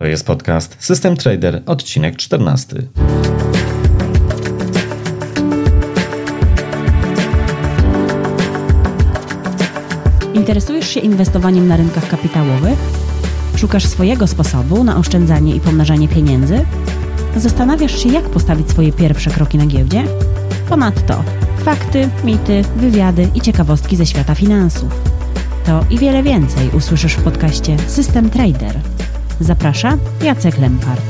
[0.00, 2.76] To jest podcast System Trader, odcinek 14.
[10.34, 12.78] Interesujesz się inwestowaniem na rynkach kapitałowych?
[13.56, 16.66] Szukasz swojego sposobu na oszczędzanie i pomnażanie pieniędzy?
[17.36, 20.04] Zastanawiasz się, jak postawić swoje pierwsze kroki na giełdzie?
[20.68, 21.24] Ponadto
[21.64, 24.92] fakty, mity, wywiady i ciekawostki ze świata finansów.
[25.66, 28.80] To i wiele więcej usłyszysz w podcaście System Trader.
[29.40, 31.00] Zaprasza Jacek Lempart.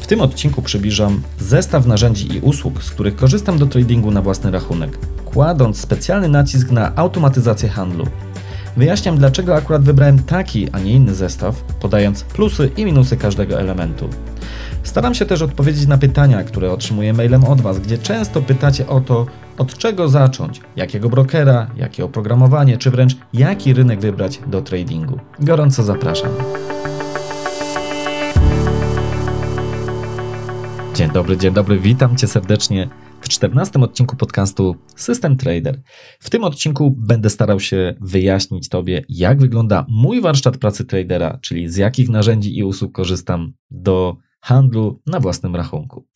[0.00, 4.50] W tym odcinku przybliżam zestaw narzędzi i usług, z których korzystam do tradingu na własny
[4.50, 8.06] rachunek, kładąc specjalny nacisk na automatyzację handlu.
[8.76, 14.08] Wyjaśniam, dlaczego akurat wybrałem taki, a nie inny zestaw, podając plusy i minusy każdego elementu.
[14.82, 19.00] Staram się też odpowiedzieć na pytania, które otrzymuję mailem od Was, gdzie często pytacie o
[19.00, 19.26] to,
[19.58, 25.18] od czego zacząć, jakiego brokera, jakie oprogramowanie, czy wręcz jaki rynek wybrać do tradingu.
[25.40, 26.30] Gorąco zapraszam.
[30.94, 32.88] Dzień dobry, dzień dobry, witam Cię serdecznie
[33.20, 35.82] w 14 odcinku podcastu System Trader.
[36.20, 41.68] W tym odcinku będę starał się wyjaśnić Tobie, jak wygląda mój warsztat pracy tradera, czyli
[41.68, 46.06] z jakich narzędzi i usług korzystam do handlu na własnym rachunku.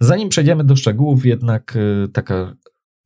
[0.00, 2.54] Zanim przejdziemy do szczegółów, jednak y, taka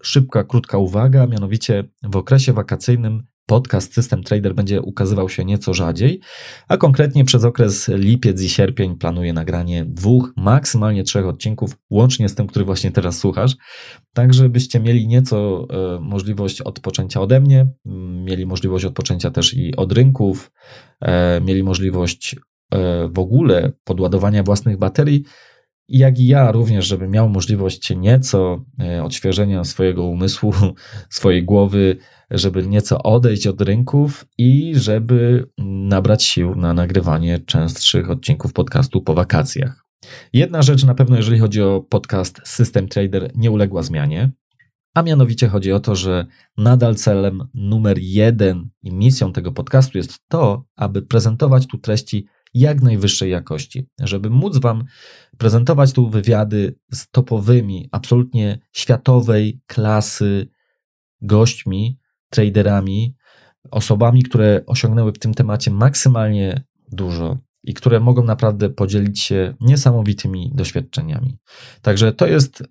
[0.03, 6.21] szybka, krótka uwaga, mianowicie w okresie wakacyjnym podcast System Trader będzie ukazywał się nieco rzadziej,
[6.69, 12.35] a konkretnie przez okres lipiec i sierpień planuję nagranie dwóch, maksymalnie trzech odcinków, łącznie z
[12.35, 13.57] tym, który właśnie teraz słuchasz,
[14.15, 17.67] tak żebyście mieli nieco e, możliwość odpoczęcia ode mnie,
[18.25, 20.53] mieli możliwość odpoczęcia też i od rynków,
[21.01, 22.37] e, mieli możliwość
[23.09, 25.25] w ogóle podładowania własnych baterii,
[25.89, 30.53] jak i ja również, żeby miał możliwość nieco e, odświeżenia swojego umysłu,
[31.11, 31.97] swojej głowy,
[32.31, 35.47] żeby nieco odejść od rynków i żeby
[35.89, 39.85] nabrać sił na nagrywanie częstszych odcinków podcastu po wakacjach.
[40.33, 44.31] Jedna rzecz na pewno, jeżeli chodzi o podcast System Trader, nie uległa zmianie,
[44.95, 46.27] a mianowicie chodzi o to, że
[46.57, 52.83] nadal celem numer jeden i misją tego podcastu jest to, aby prezentować tu treści jak
[52.83, 54.85] najwyższej jakości, żeby móc Wam
[55.39, 60.49] prezentować tu wywiady z topowymi, absolutnie światowej klasy
[61.21, 61.99] gośćmi,
[62.31, 63.17] traderami,
[63.71, 70.51] osobami, które osiągnęły w tym temacie maksymalnie dużo i które mogą naprawdę podzielić się niesamowitymi
[70.55, 71.39] doświadczeniami.
[71.83, 72.67] Także to jest y,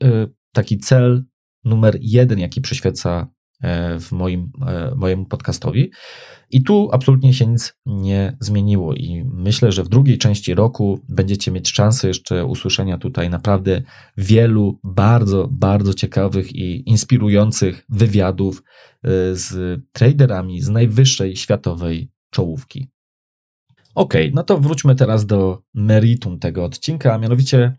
[0.51, 1.23] taki cel
[1.63, 3.27] numer jeden, jaki przyświeca
[3.99, 5.91] w moim, e, mojemu podcastowi.
[6.49, 11.51] I tu absolutnie się nic nie zmieniło, i myślę, że w drugiej części roku będziecie
[11.51, 13.81] mieć szansę jeszcze usłyszenia tutaj naprawdę
[14.17, 22.87] wielu bardzo, bardzo ciekawych i inspirujących wywiadów y, z traderami z najwyższej światowej czołówki.
[23.95, 27.75] Ok, no to wróćmy teraz do meritum tego odcinka, a mianowicie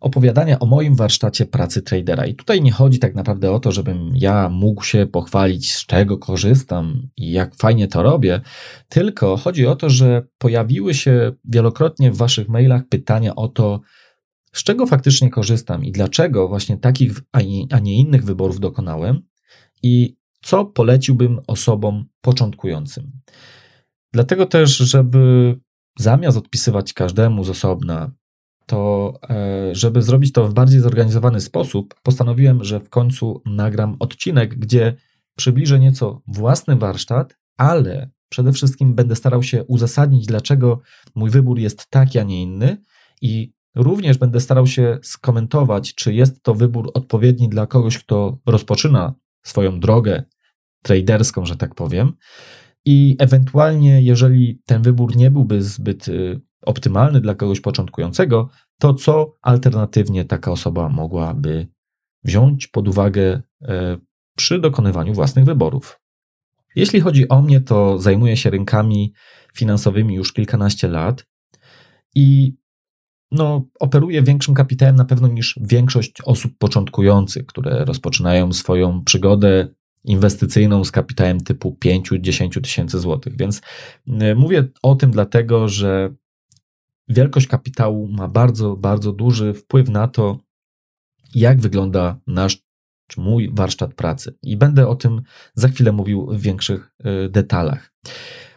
[0.00, 2.26] opowiadania o moim warsztacie pracy tradera.
[2.26, 6.18] I tutaj nie chodzi tak naprawdę o to, żebym ja mógł się pochwalić, z czego
[6.18, 8.40] korzystam i jak fajnie to robię,
[8.88, 13.80] tylko chodzi o to, że pojawiły się wielokrotnie w Waszych mailach pytania o to,
[14.52, 17.12] z czego faktycznie korzystam i dlaczego właśnie takich,
[17.70, 19.22] a nie innych wyborów dokonałem
[19.82, 23.12] i co poleciłbym osobom początkującym.
[24.12, 25.54] Dlatego też, żeby
[25.98, 28.10] zamiast odpisywać każdemu z osobna,
[28.70, 34.58] to e, żeby zrobić to w bardziej zorganizowany sposób, postanowiłem, że w końcu nagram odcinek,
[34.58, 34.94] gdzie
[35.36, 40.80] przybliżę nieco własny warsztat, ale przede wszystkim będę starał się uzasadnić, dlaczego
[41.14, 42.76] mój wybór jest taki, a nie inny
[43.22, 49.14] i również będę starał się skomentować, czy jest to wybór odpowiedni dla kogoś, kto rozpoczyna
[49.42, 50.22] swoją drogę
[50.82, 52.12] traderską, że tak powiem.
[52.84, 58.48] I ewentualnie, jeżeli ten wybór nie byłby zbyt y, optymalny dla kogoś początkującego,
[58.78, 61.68] to co alternatywnie taka osoba mogłaby
[62.24, 63.96] wziąć pod uwagę e,
[64.36, 66.00] przy dokonywaniu własnych wyborów.
[66.76, 69.12] Jeśli chodzi o mnie, to zajmuję się rynkami
[69.54, 71.26] finansowymi już kilkanaście lat
[72.14, 72.56] i
[73.30, 79.68] no, operuję większym kapitałem na pewno niż większość osób początkujących, które rozpoczynają swoją przygodę
[80.04, 83.36] inwestycyjną z kapitałem typu 5-10 tysięcy złotych.
[83.36, 83.60] Więc
[84.08, 86.14] e, mówię o tym dlatego, że
[87.10, 90.38] wielkość kapitału ma bardzo, bardzo duży wpływ na to,
[91.34, 92.58] jak wygląda nasz
[93.06, 94.34] czy mój warsztat pracy.
[94.42, 95.22] I będę o tym
[95.54, 97.92] za chwilę mówił w większych e, detalach.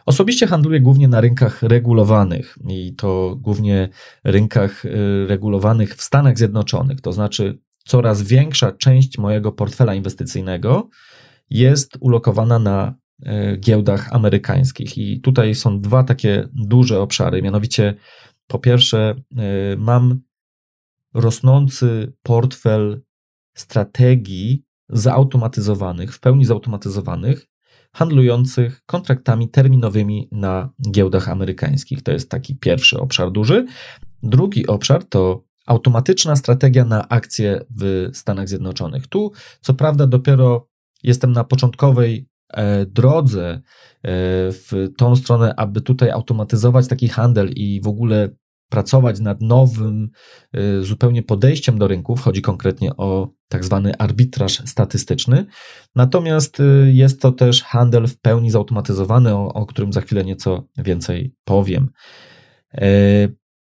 [0.06, 3.88] Osobiście handluję głównie na rynkach regulowanych i to głównie
[4.24, 4.88] rynkach e,
[5.26, 7.00] regulowanych w Stanach Zjednoczonych.
[7.00, 10.88] To znaczy, coraz większa część mojego portfela inwestycyjnego
[11.50, 12.94] jest ulokowana na
[13.60, 14.98] giełdach amerykańskich.
[14.98, 17.42] I tutaj są dwa takie duże obszary.
[17.42, 17.94] Mianowicie,
[18.46, 19.14] po pierwsze,
[19.76, 20.20] mam
[21.14, 23.02] rosnący portfel
[23.56, 27.46] strategii zautomatyzowanych, w pełni zautomatyzowanych,
[27.92, 32.02] handlujących kontraktami terminowymi na giełdach amerykańskich.
[32.02, 33.66] To jest taki pierwszy obszar duży.
[34.22, 39.06] Drugi obszar to automatyczna strategia na akcje w Stanach Zjednoczonych.
[39.06, 40.68] Tu, co prawda, dopiero
[41.02, 42.28] jestem na początkowej
[42.86, 43.60] drodze e,
[44.52, 48.28] w tą stronę, aby tutaj automatyzować taki handel i w ogóle
[48.68, 50.10] pracować nad nowym
[50.56, 52.20] y, zupełnie podejściem do rynków.
[52.20, 55.46] Chodzi konkretnie o tak zwany arbitraż statystyczny.
[55.94, 56.62] Natomiast
[56.92, 61.90] jest to też handel w pełni zautomatyzowany, o, o którym za chwilę nieco więcej powiem.
[62.74, 62.88] E,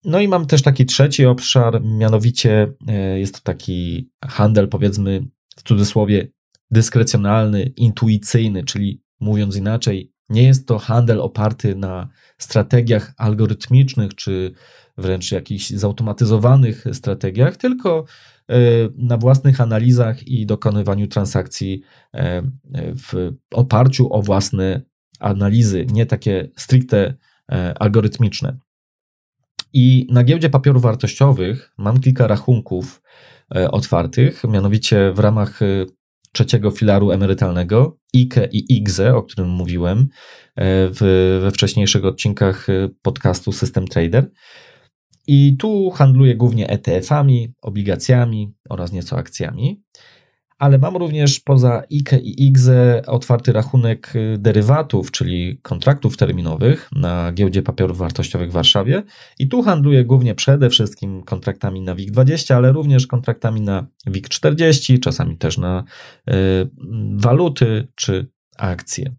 [0.03, 5.63] no i mam też taki trzeci obszar, mianowicie e, jest to taki handel, powiedzmy w
[5.63, 6.27] cudzysłowie,
[6.71, 12.07] dyskrecjonalny, intuicyjny, czyli mówiąc inaczej, nie jest to handel oparty na
[12.37, 14.53] strategiach algorytmicznych czy
[14.97, 18.05] wręcz jakichś zautomatyzowanych strategiach, tylko
[18.49, 18.55] e,
[18.97, 21.81] na własnych analizach i dokonywaniu transakcji
[22.13, 22.41] e,
[22.75, 24.81] w oparciu o własne
[25.19, 27.13] analizy, nie takie stricte
[27.51, 28.57] e, algorytmiczne.
[29.73, 33.01] I na giełdzie papierów wartościowych mam kilka rachunków
[33.71, 35.59] otwartych, mianowicie w ramach
[36.33, 40.07] trzeciego filaru emerytalnego, IKE i IGZE, o którym mówiłem
[40.57, 42.67] w, we wcześniejszych odcinkach
[43.01, 44.31] podcastu System Trader.
[45.27, 49.81] I tu handluję głównie ETF-ami, obligacjami oraz nieco akcjami.
[50.61, 57.61] Ale mam również poza IKE i IGZE otwarty rachunek derywatów, czyli kontraktów terminowych na giełdzie
[57.61, 59.03] papierów wartościowych w Warszawie.
[59.39, 65.37] I tu handluję głównie przede wszystkim kontraktami na WIG20, ale również kontraktami na WIG40, czasami
[65.37, 65.83] też na
[66.29, 66.33] y,
[67.15, 69.15] waluty czy akcje.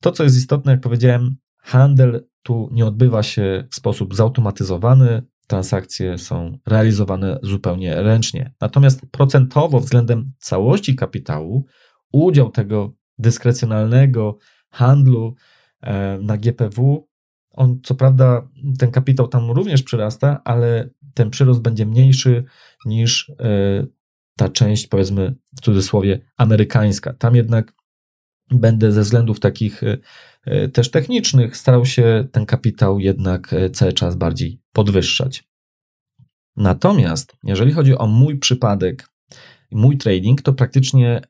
[0.00, 6.18] To, co jest istotne, jak powiedziałem, handel tu nie odbywa się w sposób zautomatyzowany, transakcje
[6.18, 8.54] są realizowane zupełnie ręcznie.
[8.60, 11.66] Natomiast procentowo względem całości kapitału
[12.12, 14.38] udział tego dyskrecjonalnego
[14.70, 15.34] handlu
[15.80, 17.08] e, na GPW,
[17.50, 18.48] on co prawda
[18.78, 22.44] ten kapitał tam również przyrasta, ale ten przyrost będzie mniejszy
[22.86, 23.86] niż e,
[24.36, 27.12] ta część, powiedzmy w cudzysłowie, amerykańska.
[27.12, 27.72] Tam jednak
[28.50, 29.98] będę ze względów takich e,
[30.72, 35.44] też technicznych starał się ten kapitał jednak e, cały czas bardziej podwyższać.
[36.56, 39.08] Natomiast jeżeli chodzi o mój przypadek,
[39.72, 41.20] mój trading, to praktycznie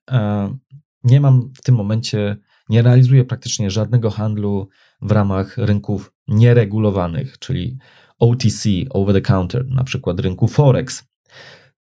[1.04, 2.36] nie mam w tym momencie,
[2.68, 4.68] nie realizuję praktycznie żadnego handlu
[5.02, 7.78] w ramach rynków nieregulowanych, czyli
[8.18, 11.04] OTC, over the counter, na przykład rynku Forex.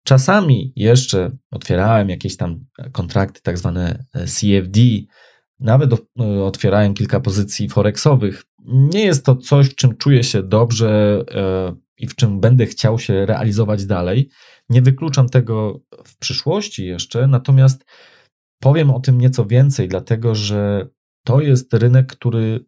[0.03, 4.79] Czasami jeszcze otwierałem jakieś tam kontrakty, tak zwane CFD,
[5.59, 5.91] nawet
[6.43, 8.43] otwierałem kilka pozycji forexowych.
[8.65, 12.99] Nie jest to coś, w czym czuję się dobrze e, i w czym będę chciał
[12.99, 14.29] się realizować dalej.
[14.69, 17.85] Nie wykluczam tego w przyszłości jeszcze, natomiast
[18.59, 20.87] powiem o tym nieco więcej, dlatego że
[21.25, 22.65] to jest rynek, który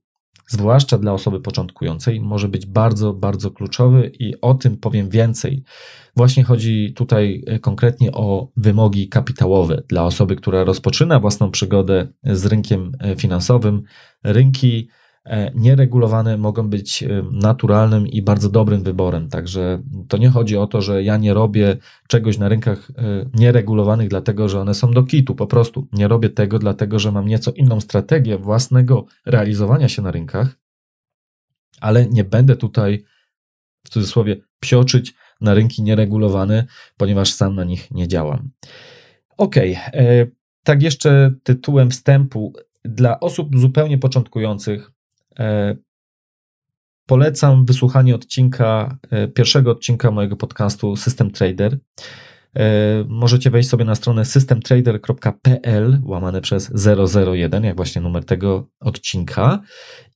[0.47, 5.63] zwłaszcza dla osoby początkującej, może być bardzo, bardzo kluczowy i o tym powiem więcej.
[6.15, 12.45] Właśnie chodzi tutaj e, konkretnie o wymogi kapitałowe dla osoby, która rozpoczyna własną przygodę z
[12.45, 13.83] rynkiem e, finansowym.
[14.23, 14.89] Rynki
[15.55, 19.29] nieregulowane mogą być naturalnym i bardzo dobrym wyborem.
[19.29, 21.77] Także to nie chodzi o to, że ja nie robię
[22.07, 22.91] czegoś na rynkach
[23.33, 25.35] nieregulowanych, dlatego że one są do kitu.
[25.35, 30.11] Po prostu nie robię tego, dlatego że mam nieco inną strategię własnego realizowania się na
[30.11, 30.55] rynkach,
[31.81, 33.03] ale nie będę tutaj
[33.83, 36.65] w cudzysłowie psioczyć na rynki nieregulowane,
[36.97, 38.49] ponieważ sam na nich nie działam.
[39.37, 39.73] Ok, e,
[40.63, 42.53] tak jeszcze tytułem wstępu.
[42.85, 44.94] Dla osób zupełnie początkujących e,
[47.05, 51.77] polecam wysłuchanie odcinka, e, pierwszego odcinka mojego podcastu System Trader.
[52.55, 56.71] E, możecie wejść sobie na stronę systemtrader.pl łamane przez
[57.35, 59.61] 001, jak właśnie numer tego odcinka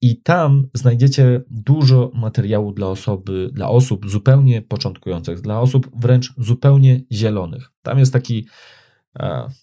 [0.02, 7.02] i tam znajdziecie dużo materiału dla osoby, dla osób zupełnie początkujących, dla osób wręcz zupełnie
[7.12, 7.72] zielonych.
[7.82, 8.79] Tam jest taki e,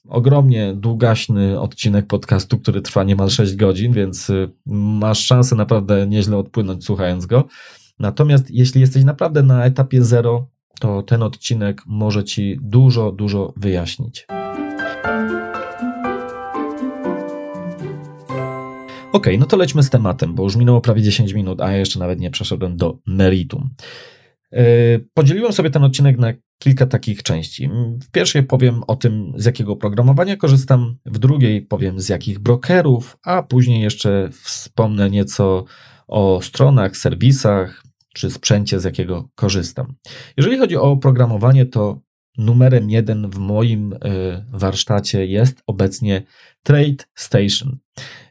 [0.09, 6.37] ogromnie długaśny odcinek podcastu, który trwa niemal 6 godzin, więc y, masz szansę naprawdę nieźle
[6.37, 7.45] odpłynąć słuchając go.
[7.99, 10.49] Natomiast jeśli jesteś naprawdę na etapie zero,
[10.81, 14.27] to ten odcinek może Ci dużo, dużo wyjaśnić.
[19.13, 21.99] Ok, no to lećmy z tematem, bo już minęło prawie 10 minut, a ja jeszcze
[21.99, 23.71] nawet nie przeszedłem do meritum.
[24.53, 24.65] E,
[25.15, 27.71] podzieliłem sobie ten odcinek na kilka takich części.
[28.03, 33.17] W pierwszej powiem o tym, z jakiego oprogramowania korzystam, w drugiej powiem z jakich brokerów,
[33.23, 35.65] a później jeszcze wspomnę nieco
[36.09, 37.83] o stronach, serwisach
[38.15, 39.95] czy sprzęcie, z jakiego korzystam.
[40.37, 42.01] Jeżeli chodzi o oprogramowanie, to
[42.39, 43.99] numerem jeden w moim e,
[44.53, 46.23] warsztacie jest obecnie
[46.63, 47.79] Trade Station.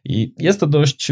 [0.06, 1.12] I jest to dość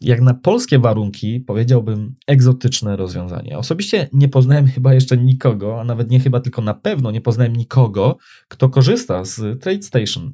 [0.00, 3.58] jak na polskie warunki, powiedziałbym, egzotyczne rozwiązanie.
[3.58, 7.56] Osobiście nie poznałem chyba jeszcze nikogo, a nawet nie chyba, tylko na pewno nie poznałem
[7.56, 8.16] nikogo,
[8.48, 10.32] kto korzysta z TradeStation.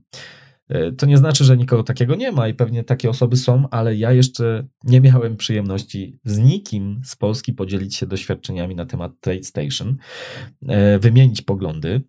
[0.69, 3.97] E, to nie znaczy, że nikogo takiego nie ma i pewnie takie osoby są, ale
[3.97, 9.97] ja jeszcze nie miałem przyjemności z nikim z Polski podzielić się doświadczeniami na temat TradeStation,
[10.69, 12.02] e, wymienić poglądy.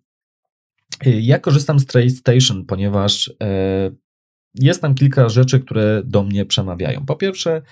[1.06, 3.34] E, ja korzystam z TradeStation, ponieważ
[4.54, 7.06] jest tam kilka rzeczy, które do mnie przemawiają.
[7.06, 7.62] Po pierwsze,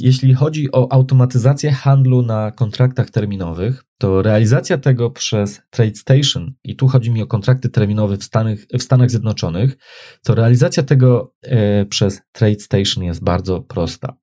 [0.00, 6.88] jeśli chodzi o automatyzację handlu na kontraktach terminowych, to realizacja tego przez TradeStation, i tu
[6.88, 9.76] chodzi mi o kontrakty terminowe w Stanach, w Stanach Zjednoczonych,
[10.24, 14.16] to realizacja tego e, przez TradeStation jest bardzo prosta.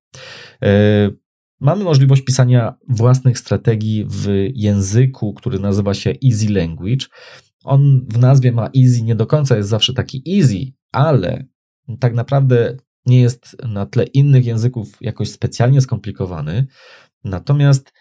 [0.63, 1.09] E,
[1.59, 7.05] mamy możliwość pisania własnych strategii w języku, który nazywa się Easy Language.
[7.63, 11.45] On w nazwie ma easy, nie do końca jest zawsze taki easy, ale
[11.99, 16.67] tak naprawdę nie jest na tle innych języków jakoś specjalnie skomplikowany.
[17.23, 17.93] Natomiast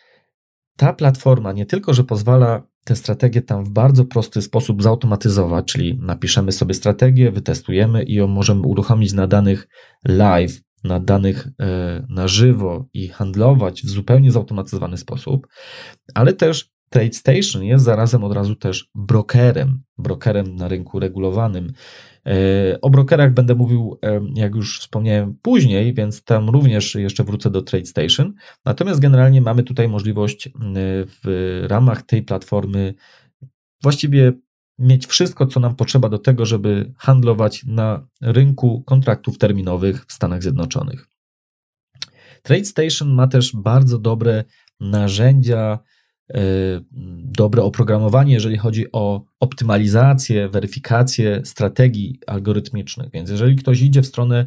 [0.76, 5.98] ta platforma nie tylko, że pozwala tę strategię tam w bardzo prosty sposób zautomatyzować, czyli
[5.98, 9.68] napiszemy sobie strategię, wytestujemy i ją możemy uruchomić na danych
[10.04, 15.46] live, na danych e, na żywo i handlować w zupełnie zautomatyzowany sposób,
[16.14, 21.72] ale też TradeStation jest zarazem od razu też brokerem, brokerem na rynku regulowanym.
[22.26, 27.50] E, o brokerach będę mówił, e, jak już wspomniałem, później, więc tam również jeszcze wrócę
[27.50, 28.34] do TradeStation.
[28.64, 30.48] Natomiast generalnie mamy tutaj możliwość
[31.24, 32.94] w ramach tej platformy
[33.82, 34.32] właściwie
[34.78, 40.42] mieć wszystko, co nam potrzeba do tego, żeby handlować na rynku kontraktów terminowych w Stanach
[40.42, 41.08] Zjednoczonych.
[42.42, 44.44] TradeStation ma też bardzo dobre
[44.80, 45.78] narzędzia
[47.24, 53.10] dobre oprogramowanie, jeżeli chodzi o optymalizację, weryfikację strategii algorytmicznych.
[53.10, 54.46] Więc jeżeli ktoś idzie w stronę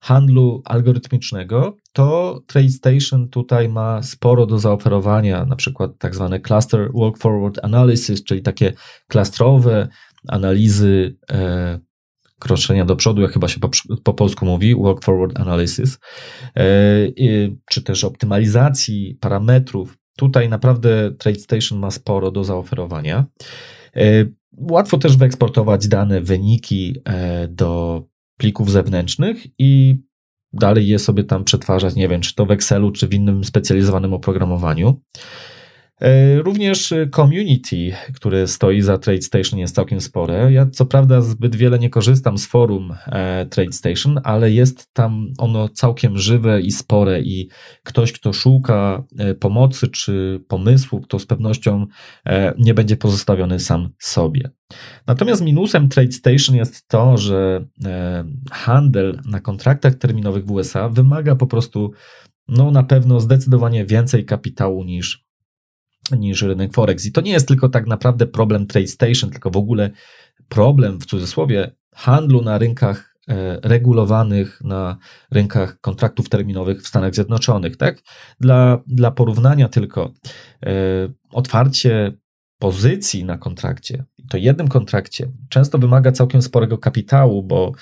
[0.00, 7.18] handlu algorytmicznego, to TradeStation tutaj ma sporo do zaoferowania, na przykład tak zwane Cluster Walk
[7.18, 8.72] Forward Analysis, czyli takie
[9.08, 9.88] klastrowe
[10.28, 11.78] analizy e,
[12.38, 13.70] kroczenia do przodu, jak chyba się po,
[14.04, 15.98] po polsku mówi, Walk Forward Analysis,
[16.56, 16.62] e,
[17.70, 23.24] czy też optymalizacji parametrów Tutaj naprawdę TradeStation ma sporo do zaoferowania.
[23.96, 28.02] E, łatwo też wyeksportować dane, wyniki e, do
[28.38, 30.02] plików zewnętrznych i
[30.52, 34.14] dalej je sobie tam przetwarzać, nie wiem, czy to w Excelu, czy w innym specjalizowanym
[34.14, 35.00] oprogramowaniu.
[36.00, 40.52] E, również community, które stoi za TradeStation jest całkiem spore.
[40.52, 45.68] Ja co prawda zbyt wiele nie korzystam z forum e, TradeStation, ale jest tam ono
[45.68, 47.48] całkiem żywe i spore i
[47.82, 51.86] ktoś, kto szuka e, pomocy czy pomysłu, to z pewnością
[52.58, 54.50] nie będzie pozostawiony sam sobie.
[55.06, 57.66] Natomiast minusem TradeStation jest to, że
[58.50, 61.92] handel na kontraktach terminowych w USA wymaga po prostu
[62.48, 65.25] no na pewno zdecydowanie więcej kapitału niż
[66.10, 67.06] niż rynek Forex.
[67.06, 69.90] I to nie jest tylko tak naprawdę problem TradeStation, tylko w ogóle
[70.48, 74.96] problem w cudzysłowie handlu na rynkach e, regulowanych, na
[75.30, 77.76] rynkach kontraktów terminowych w Stanach Zjednoczonych.
[77.76, 78.02] Tak?
[78.40, 80.12] Dla, dla porównania tylko
[80.66, 80.72] e,
[81.30, 82.12] otwarcie
[82.58, 87.72] pozycji na kontrakcie, to jednym kontrakcie, często wymaga całkiem sporego kapitału, bo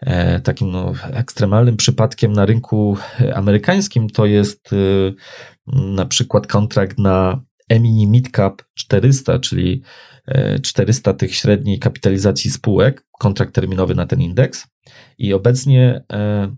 [0.00, 2.96] e, takim no, ekstremalnym przypadkiem na rynku
[3.34, 4.70] amerykańskim to jest
[5.66, 9.82] na przykład kontrakt na E-mini Midcap 400, czyli
[10.62, 14.66] 400 e, tych średniej kapitalizacji spółek, kontrakt terminowy na ten indeks.
[15.18, 16.54] I obecnie e,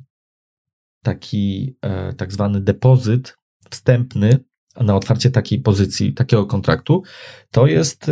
[1.02, 3.36] taki e, tak zwany depozyt
[3.70, 4.38] wstępny
[4.80, 7.02] na otwarcie takiej pozycji, takiego kontraktu,
[7.50, 8.10] to jest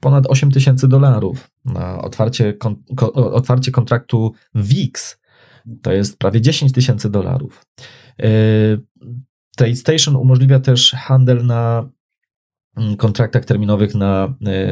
[0.00, 1.50] ponad 8 tysięcy dolarów.
[1.64, 2.54] Na otwarcie,
[3.14, 5.18] otwarcie kontraktu VIX
[5.82, 7.66] to jest prawie 10 tysięcy dolarów.
[9.58, 11.88] TradeStation umożliwia też handel na
[12.76, 14.70] mm, kontraktach terminowych na e,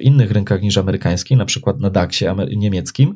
[0.00, 3.14] innych rynkach niż amerykański, na przykład na DAX-ie niemieckim,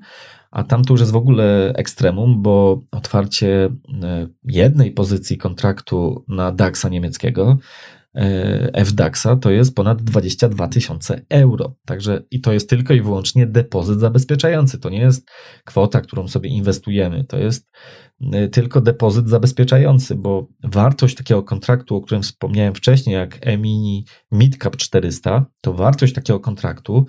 [0.50, 3.70] a tam to już jest w ogóle ekstremum, bo otwarcie
[4.02, 7.58] e, jednej pozycji kontraktu na DAX-a niemieckiego
[8.14, 11.74] e, FDAX-a to jest ponad 22 tysiące euro.
[11.84, 14.78] Także i to jest tylko i wyłącznie depozyt zabezpieczający.
[14.78, 15.30] To nie jest
[15.64, 17.24] kwota, którą sobie inwestujemy.
[17.24, 17.70] To jest
[18.52, 25.46] tylko depozyt zabezpieczający, bo wartość takiego kontraktu, o którym wspomniałem wcześniej, jak E-mini Midcap 400,
[25.60, 27.06] to wartość takiego kontraktu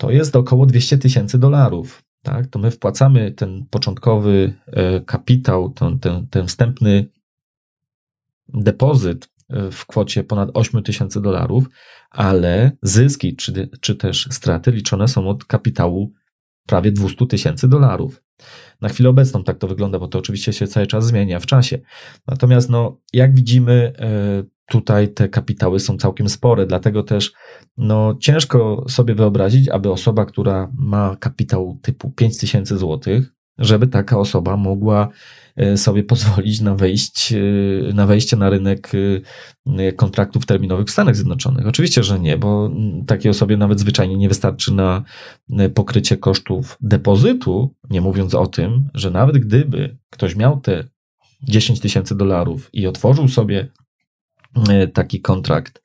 [0.00, 2.02] to jest około 200 tysięcy dolarów.
[2.22, 2.46] Tak?
[2.46, 7.08] To my wpłacamy ten początkowy e, kapitał, ten, ten, ten wstępny
[8.48, 11.64] depozyt e, w kwocie ponad 8 tysięcy dolarów,
[12.10, 16.12] ale zyski czy, czy też straty liczone są od kapitału
[16.66, 18.22] prawie 200 tysięcy dolarów.
[18.80, 21.78] Na chwilę obecną tak to wygląda, bo to oczywiście się cały czas zmienia w czasie.
[22.26, 27.32] Natomiast, no, jak widzimy, e, tutaj te kapitały są całkiem spore, dlatego też
[27.76, 33.00] no, ciężko sobie wyobrazić, aby osoba, która ma kapitał typu 5000 zł,
[33.58, 35.08] żeby taka osoba mogła
[35.76, 38.92] sobie pozwolić na, wejść, e, na wejście na rynek
[39.78, 41.66] e, kontraktów terminowych w Stanach Zjednoczonych.
[41.66, 42.70] Oczywiście, że nie, bo
[43.06, 45.04] takiej osobie nawet zwyczajnie nie wystarczy na
[45.74, 50.84] pokrycie kosztów depozytu, nie mówiąc o tym, że nawet gdyby ktoś miał te
[51.42, 53.89] 10 tysięcy dolarów i otworzył sobie E,
[54.94, 55.82] taki kontrakt,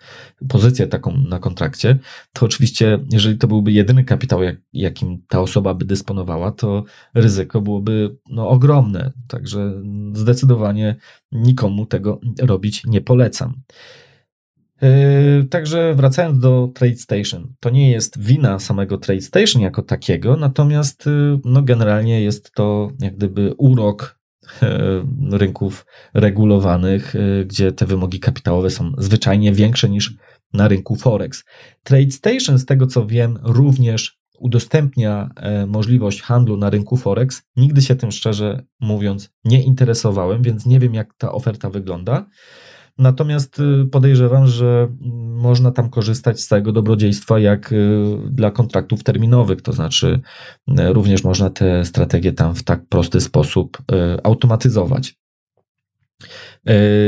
[0.47, 1.99] pozycję taką na kontrakcie,
[2.33, 7.61] to oczywiście, jeżeli to byłby jedyny kapitał, jak, jakim ta osoba by dysponowała, to ryzyko
[7.61, 9.11] byłoby no, ogromne.
[9.27, 9.81] Także
[10.13, 10.95] zdecydowanie
[11.31, 13.53] nikomu tego robić nie polecam.
[14.81, 21.39] Yy, także wracając do TradeStation, to nie jest wina samego TradeStation jako takiego, natomiast yy,
[21.45, 24.24] no, generalnie jest to jak gdyby urok E,
[25.31, 30.13] rynków regulowanych, e, gdzie te wymogi kapitałowe są zwyczajnie większe niż
[30.53, 31.43] na rynku Forex.
[31.83, 37.43] TradeStation, z tego co wiem, również udostępnia e, możliwość handlu na rynku Forex.
[37.55, 42.25] Nigdy się tym szczerze mówiąc nie interesowałem, więc nie wiem, jak ta oferta wygląda.
[42.97, 44.87] Natomiast y, podejrzewam, że
[45.35, 50.21] można tam korzystać z całego dobrodziejstwa, jak y, dla kontraktów terminowych, to znaczy
[50.79, 53.77] y, również można te strategie tam w tak prosty sposób
[54.23, 55.15] automatyzować.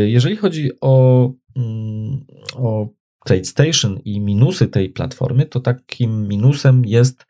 [0.05, 2.25] Jeżeli chodzi o, mm,
[2.55, 2.87] o
[3.25, 7.25] TradeStation i minusy tej platformy, to takim minusem jest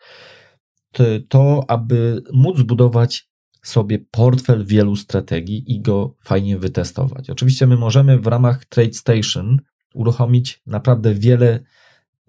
[1.29, 3.26] to, aby móc zbudować
[3.67, 7.29] sobie portfel wielu strategii i go fajnie wytestować.
[7.29, 9.57] Oczywiście my możemy w ramach TradeStation
[9.93, 11.59] uruchomić naprawdę wiele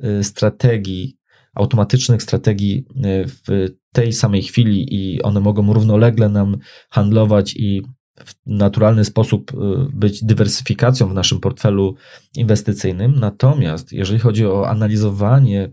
[0.04, 1.16] y, strategii,
[1.54, 6.56] automatycznych strategii y, w tej samej chwili i one mogą równolegle nam
[6.90, 7.82] handlować i
[8.24, 9.56] w naturalny sposób y,
[9.92, 11.94] być dywersyfikacją w naszym portfelu
[12.36, 13.14] inwestycyjnym.
[13.20, 15.72] Natomiast jeżeli chodzi o analizowanie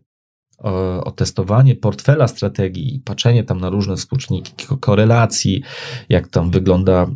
[0.57, 5.61] o, testowanie portfela strategii, patrzenie tam na różne współczynniki korelacji,
[6.09, 7.07] jak tam wygląda e,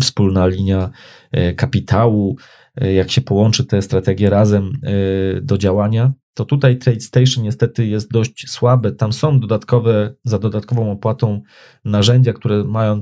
[0.00, 0.90] wspólna linia
[1.32, 2.36] e, kapitału,
[2.76, 4.72] e, jak się połączy te strategie razem
[5.42, 8.92] do działania, to tutaj TradeStation niestety jest dość słabe.
[8.92, 11.42] Tam są dodatkowe, za dodatkową opłatą
[11.84, 13.00] narzędzia, które mają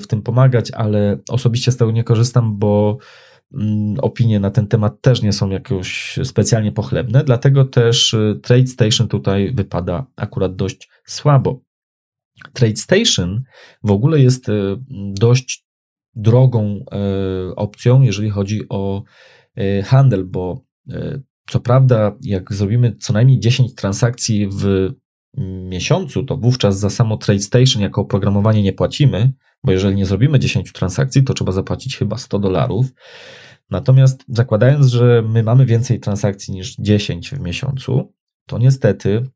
[0.00, 2.98] w tym pomagać, ale osobiście z tego nie korzystam, bo
[4.02, 9.54] opinie na ten temat też nie są jakoś specjalnie pochlebne, dlatego też y, TradeStation tutaj
[9.54, 11.60] wypada akurat dość słabo.
[12.52, 13.42] TradeStation
[13.82, 14.76] w ogóle jest y,
[15.20, 15.66] dość
[16.14, 16.84] drogą
[17.50, 19.02] y, opcją, jeżeli chodzi o
[19.84, 20.64] handel, bo
[21.48, 24.90] co prawda, jak zrobimy co najmniej 10 transakcji w
[25.68, 29.32] miesiącu, to wówczas za samo TradeStation jako oprogramowanie nie płacimy,
[29.66, 32.86] bo jeżeli nie zrobimy 10 transakcji, to trzeba zapłacić chyba 100 dolarów.
[33.70, 38.12] Natomiast zakładając, że my mamy więcej transakcji niż 10 w miesiącu,
[38.46, 39.26] to niestety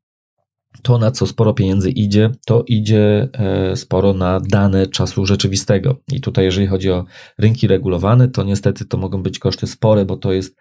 [0.83, 5.97] to, na co sporo pieniędzy idzie, to idzie e, sporo na dane czasu rzeczywistego.
[6.13, 7.05] I tutaj, jeżeli chodzi o
[7.39, 10.57] rynki regulowane, to niestety to mogą być koszty spore, bo to jest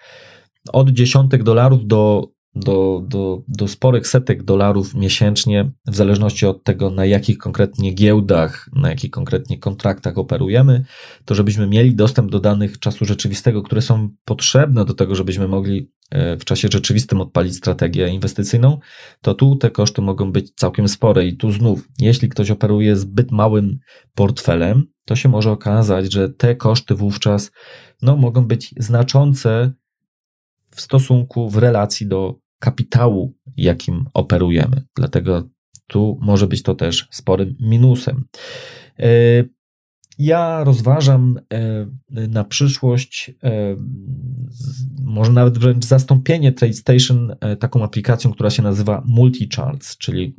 [0.74, 6.90] od dziesiątek dolarów do do, do, do sporych setek dolarów miesięcznie, w zależności od tego,
[6.90, 10.86] na jakich konkretnie giełdach, na jakich konkretnie kontraktach operujemy,
[11.26, 15.92] to żebyśmy mieli dostęp do danych czasu rzeczywistego, które są potrzebne do tego, żebyśmy mogli
[16.12, 18.80] e, w czasie rzeczywistym odpalić strategię inwestycyjną,
[19.22, 21.26] to tu te koszty mogą być całkiem spore.
[21.26, 23.80] I tu znów, jeśli ktoś operuje zbyt małym
[24.16, 27.52] portfelem, to się może okazać, że te koszty wówczas
[28.02, 29.72] no, mogą być znaczące
[30.72, 34.84] w stosunku, w relacji do kapitału, jakim operujemy.
[34.96, 35.50] Dlatego
[35.88, 38.26] tu może być to też sporym minusem.
[39.00, 39.10] E,
[40.20, 41.88] ja rozważam e,
[42.28, 43.76] na przyszłość, e,
[45.04, 50.36] może nawet wręcz zastąpienie TradeStation taką aplikacją, która się nazywa MultiCharts, czyli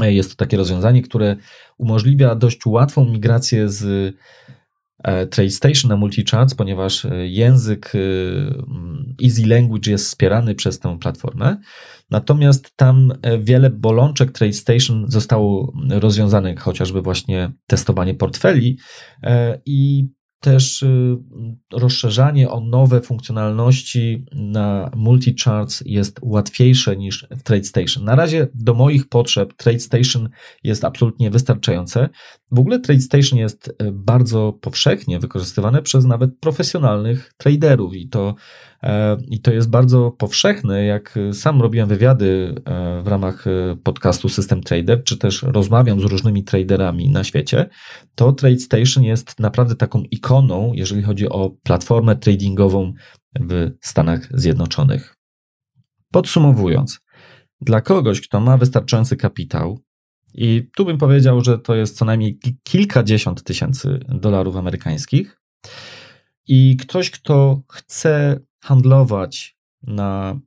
[0.00, 1.36] jest to takie rozwiązanie, które
[1.78, 4.14] umożliwia dość łatwą migrację z
[5.30, 7.98] TradeStation na MultiCharts, ponieważ e, język e,
[9.24, 11.56] Easy Language jest wspierany przez tę platformę.
[12.10, 18.78] Natomiast tam e, wiele bolączek TradeStation zostało rozwiązanych, chociażby właśnie testowanie portfeli
[19.22, 20.08] e, i
[20.46, 21.16] też y,
[21.72, 28.04] rozszerzanie o nowe funkcjonalności na multi-charts jest łatwiejsze niż w TradeStation.
[28.04, 30.28] Na razie do moich potrzeb TradeStation
[30.64, 32.08] jest absolutnie wystarczające.
[32.52, 38.34] W ogóle TradeStation jest y, bardzo powszechnie wykorzystywane przez nawet profesjonalnych traderów i to
[39.28, 40.84] I to jest bardzo powszechne.
[40.84, 46.04] Jak sam robiłem wywiady e, w ramach e, podcastu System Trader, czy też rozmawiam z
[46.04, 47.68] różnymi traderami na świecie,
[48.14, 52.92] to TradeStation jest naprawdę taką ikoną, jeżeli chodzi o platformę tradingową
[53.40, 55.16] w Stanach Zjednoczonych.
[56.12, 57.00] Podsumowując,
[57.60, 59.80] dla kogoś, kto ma wystarczający kapitał,
[60.34, 65.40] i tu bym powiedział, że to jest co najmniej kilkadziesiąt tysięcy dolarów amerykańskich,
[66.48, 70.40] i ktoś, kto chce handlować na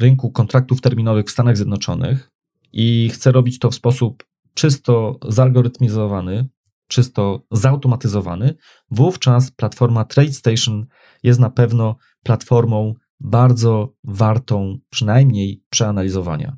[0.00, 2.30] rynku kontraktów terminowych w Stanach Zjednoczonych
[2.72, 6.48] i chce robić to w sposób czysto zalgorytmizowany,
[6.88, 8.54] czysto zautomatyzowany,
[8.90, 10.86] wówczas platforma TradeStation
[11.22, 16.56] jest na pewno platformą bardzo wartą przynajmniej przeanalizowania.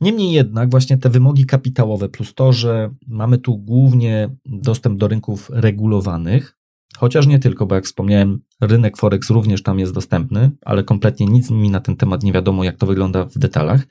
[0.00, 5.50] Niemniej jednak, właśnie te wymogi kapitałowe, plus to, że mamy tu głównie dostęp do rynków
[5.52, 6.58] regulowanych,
[6.98, 11.50] Chociaż nie tylko, bo jak wspomniałem, rynek Forex również tam jest dostępny, ale kompletnie nic
[11.50, 13.82] mi na ten temat nie wiadomo, jak to wygląda w detalach.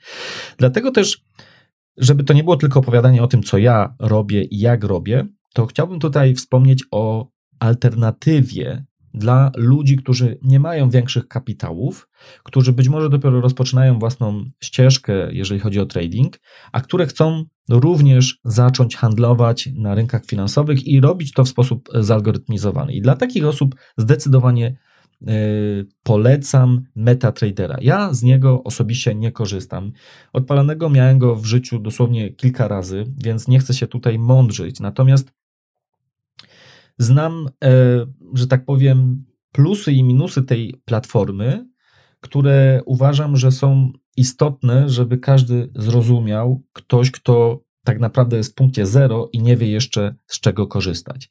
[0.58, 1.24] Dlatego też,
[1.96, 5.66] żeby to nie było tylko opowiadanie o tym, co ja robię i jak robię, to
[5.66, 12.08] chciałbym tutaj wspomnieć o alternatywie dla ludzi, którzy nie mają większych kapitałów,
[12.42, 16.40] którzy być może dopiero rozpoczynają własną ścieżkę, jeżeli chodzi o trading,
[16.72, 22.92] a które chcą również zacząć handlować na rynkach finansowych i robić to w sposób zalgorytmizowany.
[22.92, 24.76] I dla takich osób zdecydowanie
[25.20, 27.76] yy, polecam MetaTradera.
[27.80, 29.92] Ja z niego osobiście nie korzystam.
[30.32, 34.80] Odpalanego miałem go w życiu dosłownie kilka razy, więc nie chcę się tutaj mądrzyć.
[34.80, 35.32] Natomiast
[36.98, 37.70] Znam, e,
[38.34, 41.68] że tak powiem, plusy i minusy tej platformy,
[42.20, 48.86] które uważam, że są istotne, żeby każdy zrozumiał, ktoś, kto tak naprawdę jest w punkcie
[48.86, 51.30] zero i nie wie jeszcze z czego korzystać.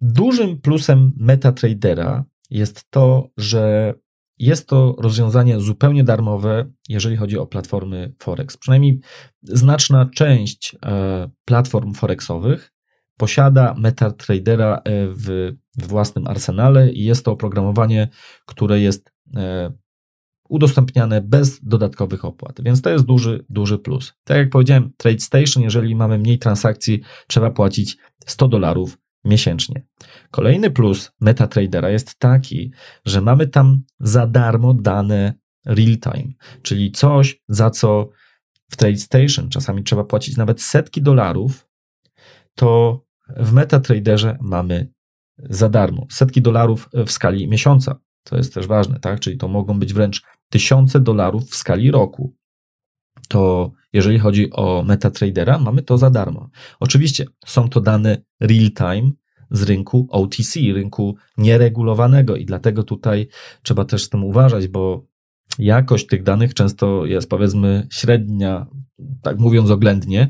[0.00, 3.94] Dużym plusem MetaTradera jest to, że
[4.38, 8.56] jest to rozwiązanie zupełnie darmowe, jeżeli chodzi o platformy Forex.
[8.56, 9.00] Przynajmniej
[9.42, 12.72] znaczna część e, platform Forexowych
[13.18, 18.08] posiada MetaTradera e, w, w własnym arsenale i jest to oprogramowanie,
[18.46, 19.72] które jest e,
[20.48, 24.14] udostępniane bez dodatkowych opłat, więc to jest duży, duży plus.
[24.24, 29.86] Tak jak powiedziałem, TradeStation, jeżeli mamy mniej transakcji, trzeba płacić 100 dolarów miesięcznie.
[30.30, 32.72] Kolejny plus MetaTradera jest taki,
[33.04, 35.34] że mamy tam za darmo dane
[35.66, 38.08] real-time, czyli coś, za co
[38.70, 41.68] w TradeStation czasami trzeba płacić nawet setki dolarów,
[42.54, 43.00] to
[43.36, 44.92] w MetaTraderze mamy
[45.38, 48.00] za darmo setki dolarów w skali miesiąca.
[48.24, 49.20] To jest też ważne, tak?
[49.20, 52.34] Czyli to mogą być wręcz tysiące dolarów w skali roku.
[53.28, 56.50] To jeżeli chodzi o MetaTradera, mamy to za darmo.
[56.80, 59.10] Oczywiście są to dane real-time
[59.50, 63.28] z rynku OTC, rynku nieregulowanego i dlatego tutaj
[63.62, 65.06] trzeba też z tym uważać, bo
[65.58, 68.66] jakość tych danych często jest powiedzmy średnia,
[69.22, 70.28] tak mówiąc oględnie,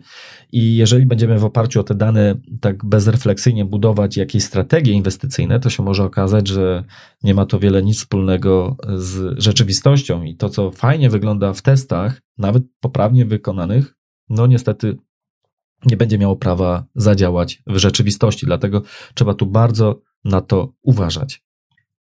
[0.53, 5.71] i jeżeli będziemy w oparciu o te dane tak bezrefleksyjnie budować jakieś strategie inwestycyjne, to
[5.71, 6.85] się może okazać, że
[7.23, 10.23] nie ma to wiele nic wspólnego z rzeczywistością.
[10.23, 13.95] I to, co fajnie wygląda w testach, nawet poprawnie wykonanych,
[14.29, 14.97] no niestety
[15.87, 18.83] nie będzie miało prawa zadziałać w rzeczywistości, dlatego
[19.15, 21.43] trzeba tu bardzo na to uważać.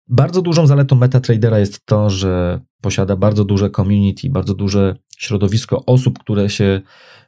[0.07, 6.19] Bardzo dużą zaletą MetaTradera jest to, że posiada bardzo duże community, bardzo duże środowisko osób,
[6.19, 6.82] które się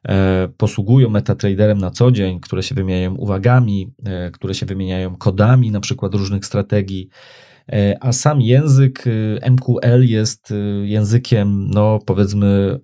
[0.08, 5.72] e, posługują MetaTraderem na co dzień, które się wymieniają uwagami, e, które się wymieniają kodami,
[5.72, 7.10] na przykład różnych strategii.
[7.72, 9.06] E, a sam język
[9.52, 12.80] MQL jest językiem, no powiedzmy,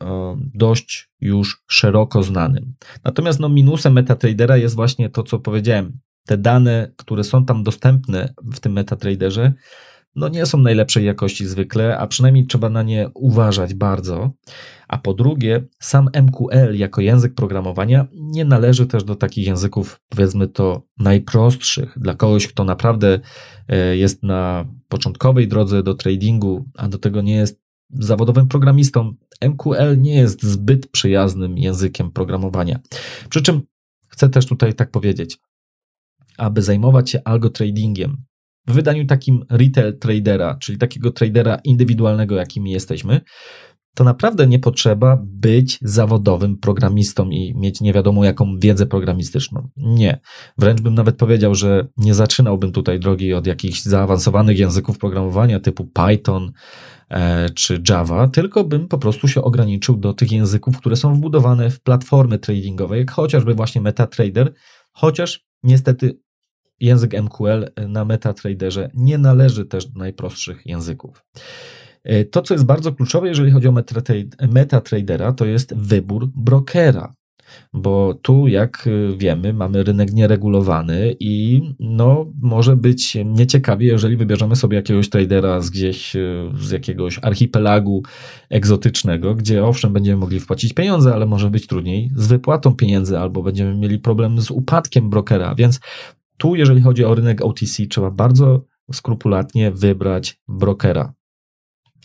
[0.53, 2.73] dość już szeroko znanym.
[3.03, 8.33] Natomiast no, minusem MetaTradera jest właśnie to, co powiedziałem, te dane, które są tam dostępne
[8.53, 9.53] w tym MetaTraderze,
[10.15, 14.31] no nie są najlepszej jakości zwykle, a przynajmniej trzeba na nie uważać bardzo.
[14.87, 20.47] A po drugie, sam MQL jako język programowania nie należy też do takich języków, powiedzmy
[20.47, 23.19] to, najprostszych dla kogoś, kto naprawdę
[23.67, 29.13] e, jest na początkowej drodze do tradingu, a do tego nie jest zawodowym programistą.
[29.41, 32.79] MQL nie jest zbyt przyjaznym językiem programowania.
[33.29, 33.61] Przy czym
[34.09, 35.39] chcę też tutaj tak powiedzieć,
[36.37, 38.23] aby zajmować się algo tradingiem
[38.67, 43.21] w wydaniu takim retail tradera, czyli takiego tradera indywidualnego, jakimi jesteśmy,
[43.95, 49.69] to naprawdę nie potrzeba być zawodowym programistą i mieć nie wiadomo jaką wiedzę programistyczną.
[49.77, 50.19] Nie.
[50.57, 55.85] Wręcz bym nawet powiedział, że nie zaczynałbym tutaj drogi od jakichś zaawansowanych języków programowania typu
[55.85, 56.51] Python
[57.09, 61.69] e, czy Java, tylko bym po prostu się ograniczył do tych języków, które są wbudowane
[61.69, 64.53] w platformy tradingowe, jak chociażby właśnie MetaTrader,
[64.91, 66.19] chociaż niestety
[66.83, 71.23] język MQL na MetaTraderze nie należy też do najprostszych języków.
[72.03, 73.73] E, to, co jest bardzo kluczowe, jeżeli chodzi o
[74.49, 77.13] MetaTradera, to jest wybór brokera.
[77.73, 84.77] Bo tu, jak wiemy, mamy rynek nieregulowany i no, może być nieciekawie, jeżeli wybierzemy sobie
[84.77, 86.13] jakiegoś tradera z gdzieś,
[86.59, 88.03] z jakiegoś archipelagu
[88.49, 93.43] egzotycznego, gdzie owszem, będziemy mogli wpłacić pieniądze, ale może być trudniej z wypłatą pieniędzy, albo
[93.43, 95.55] będziemy mieli problem z upadkiem brokera.
[95.55, 95.79] Więc
[96.43, 101.13] tu, jeżeli chodzi o rynek OTC, trzeba bardzo skrupulatnie wybrać brokera.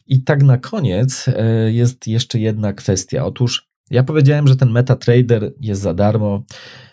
[0.06, 3.24] I tak na koniec e, jest jeszcze jedna kwestia.
[3.24, 6.44] Otóż ja powiedziałem, że ten MetaTrader jest za darmo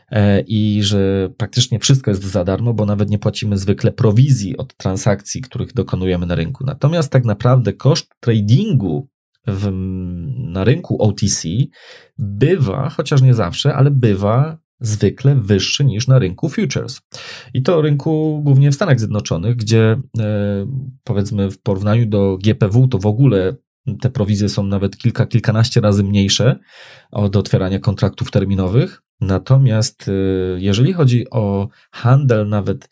[0.09, 4.77] e, i że praktycznie wszystko jest za darmo, bo nawet nie płacimy zwykle prowizji od
[4.77, 6.63] transakcji, których dokonujemy na rynku.
[6.63, 9.07] Natomiast tak naprawdę koszt tradingu
[9.47, 9.71] w,
[10.37, 11.47] na rynku OTC
[12.17, 17.01] bywa, chociaż nie zawsze, ale bywa zwykle wyższy niż na rynku futures.
[17.53, 20.67] I to rynku głównie w Stanach Zjednoczonych, gdzie e,
[21.03, 23.55] powiedzmy w porównaniu do GPW to w ogóle
[24.01, 26.59] te prowizje są nawet kilka, kilkanaście razy mniejsze
[27.11, 29.01] od otwierania kontraktów terminowych.
[29.21, 30.11] Natomiast e,
[30.59, 32.89] jeżeli chodzi o handel nawet,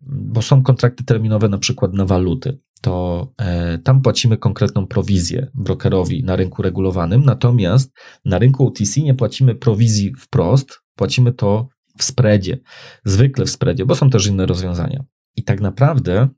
[0.00, 6.24] bo są kontrakty terminowe na przykład na waluty, to e, tam płacimy konkretną prowizję brokerowi
[6.24, 7.92] na rynku regulowanym, natomiast
[8.24, 11.68] na rynku OTC nie płacimy prowizji wprost, płacimy to
[11.98, 12.58] w spreadzie,
[13.04, 15.04] zwykle w spreadzie, bo są też inne rozwiązania.
[15.36, 16.28] I tak naprawdę,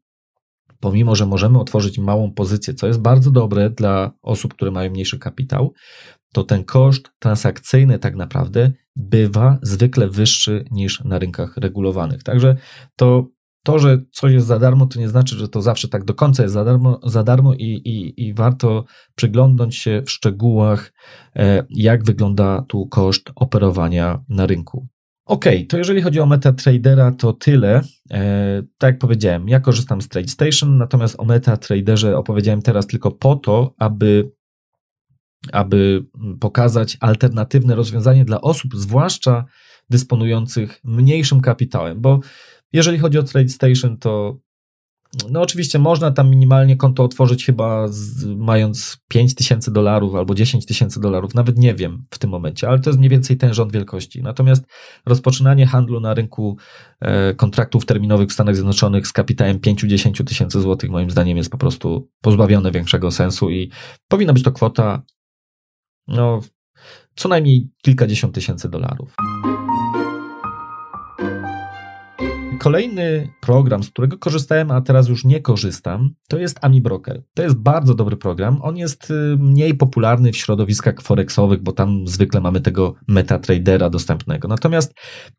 [0.81, 5.19] pomimo że możemy otworzyć małą pozycję, co jest bardzo dobre dla osób, które mają mniejszy
[5.19, 5.73] kapitał,
[6.33, 12.23] to ten koszt transakcyjny tak naprawdę bywa zwykle wyższy niż na rynkach regulowanych.
[12.23, 12.57] Także
[12.97, 13.27] to
[13.69, 16.43] to, że coś jest za darmo, to nie znaczy, że to zawsze tak do końca
[16.43, 20.93] jest za darmo, za darmo i, i, i warto przyglądnąć się w szczegółach,
[21.37, 24.87] e, jak wygląda tu koszt operowania na rynku.
[25.27, 27.81] Ok, to jeżeli chodzi o MetaTradera, to tyle.
[28.11, 33.37] E, tak jak powiedziałem, ja korzystam z TradeStation, natomiast o MetaTraderze opowiedziałem teraz tylko po
[33.37, 34.31] to, aby,
[35.53, 36.05] aby
[36.41, 39.45] pokazać alternatywne rozwiązanie dla osób, zwłaszcza
[39.91, 42.21] dysponujących mniejszym kapitałem, bo
[42.73, 44.39] jeżeli chodzi o TradeStation, to
[45.31, 50.67] no oczywiście można tam minimalnie konto otworzyć chyba z, mając 5 tysięcy dolarów albo 10
[50.67, 53.73] tysięcy dolarów, nawet nie wiem w tym momencie, ale to jest mniej więcej ten rząd
[53.73, 54.23] wielkości.
[54.23, 54.65] Natomiast
[55.07, 56.57] rozpoczynanie handlu na rynku
[57.01, 61.59] e, kontraktów terminowych w Stanach Zjednoczonych z kapitałem 5-10 tysięcy złotych moim zdaniem jest po
[61.59, 63.71] prostu pozbawione większego sensu i
[64.09, 65.03] powinna być to kwota
[66.09, 66.41] no,
[67.17, 69.15] co najmniej kilkadziesiąt tysięcy dolarów.
[72.59, 77.23] Kolejny program, z którego korzystałem, a teraz już nie korzystam, to jest AmiBroker.
[77.35, 78.59] To jest bardzo dobry program.
[78.63, 84.49] On jest y, mniej popularny w środowiskach forexowych, bo tam zwykle mamy tego metatradera dostępnego.
[84.49, 84.95] Natomiast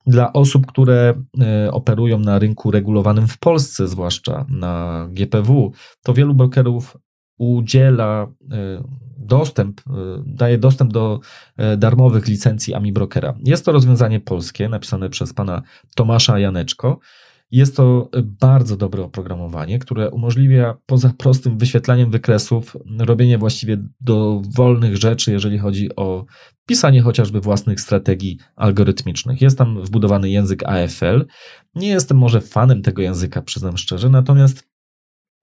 [0.05, 1.23] dla osób, które
[1.67, 5.71] y, operują na rynku regulowanym w Polsce, zwłaszcza na GPW,
[6.03, 6.97] to wielu brokerów
[7.37, 9.83] udziela y, dostęp, y,
[10.25, 11.19] daje dostęp do
[11.57, 13.33] e, darmowych licencji AmiBrokera.
[13.43, 15.61] Jest to rozwiązanie polskie, napisane przez pana
[15.95, 16.99] Tomasza Janeczko.
[17.51, 25.31] Jest to bardzo dobre oprogramowanie, które umożliwia poza prostym wyświetlaniem wykresów robienie właściwie dowolnych rzeczy,
[25.31, 26.25] jeżeli chodzi o
[26.65, 29.41] pisanie chociażby własnych strategii algorytmicznych.
[29.41, 31.25] Jest tam wbudowany język AFL.
[31.75, 34.69] Nie jestem może fanem tego języka, przyznam szczerze, natomiast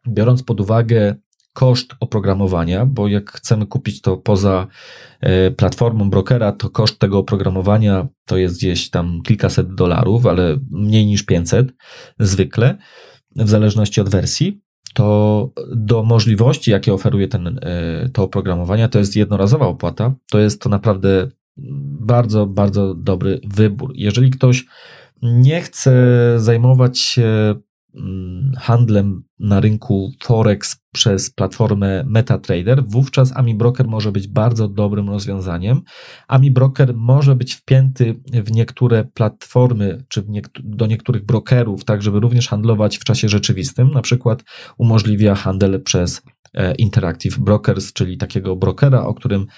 [0.09, 1.15] biorąc pod uwagę
[1.57, 4.67] koszt oprogramowania, bo jak chcemy kupić to poza
[5.21, 11.07] e, platformą brokera, to koszt tego oprogramowania to jest gdzieś tam kilkaset dolarów, ale mniej
[11.07, 11.73] niż 500
[12.19, 12.79] zwykle,
[13.37, 14.61] w zależności od wersji.
[14.95, 20.15] To do możliwości, jakie oferuje ten, e, to oprogramowanie, to jest jednorazowa opłata.
[20.31, 21.29] To jest to naprawdę
[22.01, 23.93] bardzo, bardzo dobry wybór.
[23.95, 24.65] Jeżeli ktoś
[25.23, 25.93] nie chce
[26.37, 27.55] zajmować się
[28.57, 35.83] handlem na rynku Forex przez platformę MetaTrader, wówczas AmiBroker może być bardzo dobrym rozwiązaniem.
[36.29, 40.25] AmiBroker może być wpięty w niektóre platformy, czy
[40.65, 43.91] do niektórych brokerów, tak żeby również handlować w czasie rzeczywistym.
[43.91, 44.45] Na przykład
[44.79, 46.23] umożliwia handel przez
[46.55, 49.49] e, Interactive Brokers, czyli takiego brokera, o którym, e,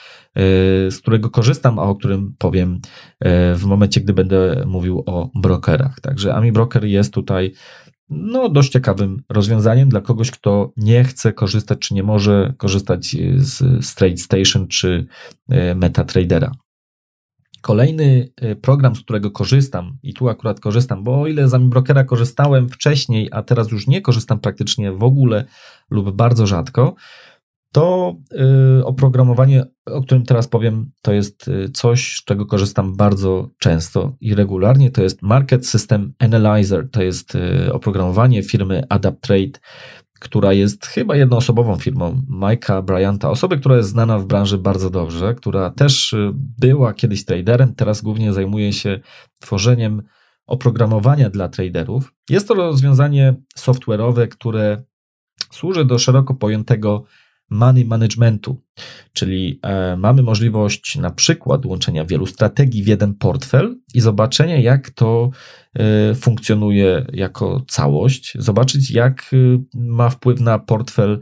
[0.91, 2.81] z którego korzystam, a o którym powiem
[3.21, 6.01] e, w momencie, gdy będę mówił o brokerach.
[6.01, 7.53] Także AmiBroker jest tutaj
[8.11, 13.85] no, dość ciekawym rozwiązaniem dla kogoś, kto nie chce korzystać, czy nie może korzystać z,
[13.87, 15.07] z TradeStation czy
[15.49, 16.53] e, MetaTradera.
[17.61, 22.05] Kolejny e, program, z którego korzystam, i tu akurat korzystam, bo o ile z AmiBrokera
[22.05, 25.45] korzystałem wcześniej, a teraz już nie korzystam praktycznie w ogóle
[25.91, 26.95] lub bardzo rzadko,
[27.73, 28.17] to
[28.81, 34.17] y, oprogramowanie, o którym teraz powiem, to jest y, coś, z czego korzystam bardzo często
[34.21, 34.91] i regularnie.
[34.91, 36.91] To jest Market System Analyzer.
[36.91, 39.59] To jest y, oprogramowanie firmy AdaptTrade,
[40.21, 45.35] która jest chyba jednoosobową firmą Mike'a Bryanta, osoby, która jest znana w branży bardzo dobrze,
[45.35, 46.15] która też
[46.59, 49.01] była kiedyś traderem, teraz głównie zajmuje się
[49.41, 50.03] tworzeniem
[50.47, 52.13] oprogramowania dla traderów.
[52.31, 54.83] Jest to rozwiązanie software'owe, które
[55.51, 57.05] służy do szeroko pojętego
[57.51, 58.63] money managementu,
[59.13, 64.91] czyli e, mamy możliwość na przykład łączenia wielu strategii w jeden portfel i zobaczenia, jak
[64.91, 65.31] to
[65.75, 69.37] e, funkcjonuje jako całość, zobaczyć, jak e,
[69.75, 71.21] ma wpływ na portfel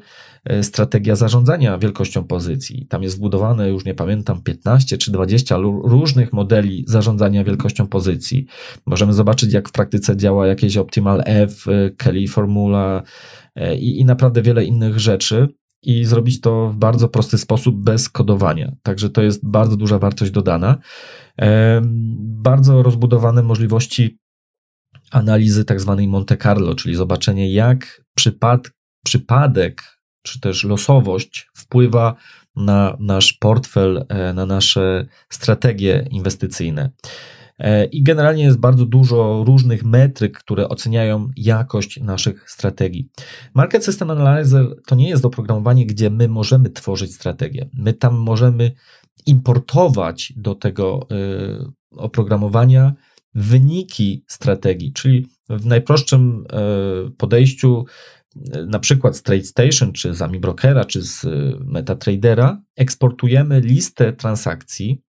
[0.62, 2.86] strategia zarządzania wielkością pozycji.
[2.86, 8.46] Tam jest wbudowane, już nie pamiętam, 15 czy 20 różnych modeli zarządzania wielkością pozycji.
[8.86, 11.64] Możemy zobaczyć, jak w praktyce działa jakieś Optimal F,
[11.96, 13.02] Kelly Formula
[13.78, 15.48] i, i naprawdę wiele innych rzeczy
[15.86, 18.72] i zrobić to w bardzo prosty sposób bez kodowania.
[18.82, 20.78] Także to jest bardzo duża wartość dodana.
[22.20, 24.18] Bardzo rozbudowane możliwości
[25.10, 28.70] analizy tak zwanej Monte Carlo, czyli zobaczenie, jak przypad,
[29.04, 29.82] przypadek
[30.22, 32.14] czy też losowość wpływa
[32.56, 36.90] na nasz portfel, e, na nasze strategie inwestycyjne.
[37.58, 43.08] E, I generalnie jest bardzo dużo różnych metryk, które oceniają jakość naszych strategii.
[43.54, 47.68] Market System Analyzer to nie jest oprogramowanie, gdzie my możemy tworzyć strategię.
[47.74, 48.72] My tam możemy
[49.26, 51.16] importować do tego e,
[51.90, 52.94] oprogramowania
[53.34, 57.84] wyniki strategii, czyli w najprostszym e, podejściu
[58.66, 61.26] na przykład z TradeStation, czy z AmiBrokera, czy z
[61.64, 65.02] MetaTradera, eksportujemy listę transakcji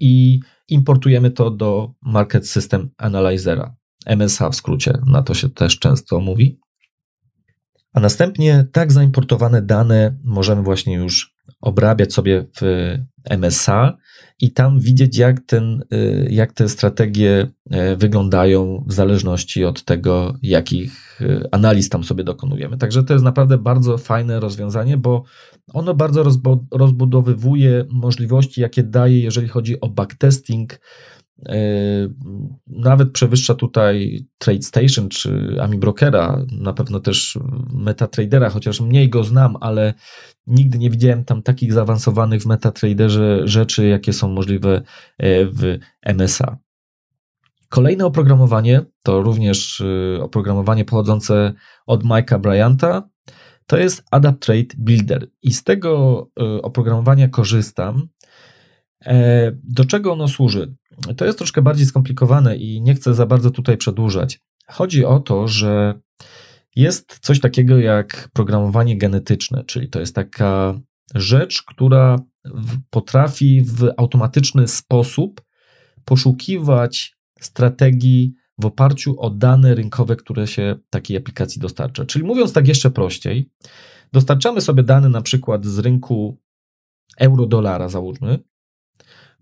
[0.00, 3.74] i importujemy to do Market System Analyzera,
[4.06, 6.60] MSA w skrócie, na to się też często mówi.
[7.92, 12.94] A następnie tak zaimportowane dane możemy właśnie już obrabiać sobie w
[13.30, 13.96] MSA
[14.42, 17.46] i tam widzieć, jak, ten, y, jak te strategie
[17.92, 22.78] y, wyglądają w zależności od tego, jakich y, analiz tam sobie dokonujemy.
[22.78, 25.22] Także to jest naprawdę bardzo fajne rozwiązanie, bo
[25.72, 26.24] ono bardzo
[26.72, 30.80] rozbudowywuje możliwości, jakie daje, jeżeli chodzi o backtesting.
[32.66, 37.38] Nawet przewyższa tutaj TradeStation czy AmiBrokera, na pewno też
[37.72, 39.94] MetaTradera, chociaż mniej go znam, ale
[40.46, 44.82] Nigdy nie widziałem tam takich zaawansowanych w MetaTraderze rzeczy, jakie są możliwe
[45.18, 46.58] e, w MSA.
[47.68, 51.52] Kolejne oprogramowanie to również e, oprogramowanie pochodzące
[51.86, 53.08] od Mike'a Bryanta.
[53.66, 58.08] To jest AdaptTrade Builder i z tego e, oprogramowania korzystam.
[59.64, 60.74] Do czego ono służy?
[61.16, 64.40] To jest troszkę bardziej skomplikowane i nie chcę za bardzo tutaj przedłużać.
[64.66, 66.00] Chodzi o to, że
[66.76, 70.80] jest coś takiego jak programowanie genetyczne, czyli to jest taka
[71.14, 72.16] rzecz, która
[72.90, 75.42] potrafi w automatyczny sposób
[76.04, 82.04] poszukiwać strategii w oparciu o dane rynkowe, które się takiej aplikacji dostarcza.
[82.04, 83.50] Czyli mówiąc tak jeszcze prościej,
[84.12, 86.38] dostarczamy sobie dane na przykład z rynku
[87.18, 88.38] euro-dolara, załóżmy,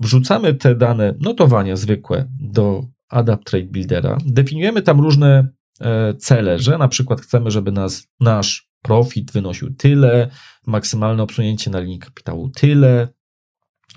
[0.00, 5.48] wrzucamy te dane, notowania zwykłe do Adapt Trade Buildera, definiujemy tam różne
[5.80, 10.30] E, cele, że na przykład chcemy, żeby nas, nasz profit wynosił tyle,
[10.66, 13.08] maksymalne obsunięcie na linii kapitału tyle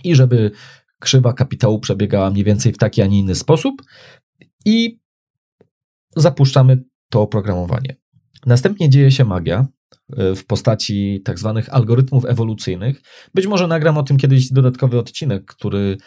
[0.04, 0.52] i żeby
[1.00, 3.82] krzywa kapitału przebiegała mniej więcej w taki, a nie inny sposób
[4.66, 5.00] i
[6.16, 7.96] zapuszczamy to oprogramowanie.
[8.46, 9.68] Następnie dzieje się magia
[10.10, 13.02] w postaci tak zwanych algorytmów ewolucyjnych.
[13.34, 15.98] Być może nagram o tym kiedyś dodatkowy odcinek, który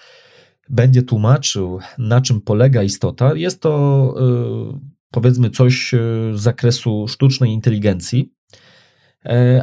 [0.71, 3.35] będzie tłumaczył, na czym polega istota.
[3.35, 4.81] Jest to e,
[5.11, 5.99] powiedzmy coś e,
[6.35, 8.33] z zakresu sztucznej inteligencji,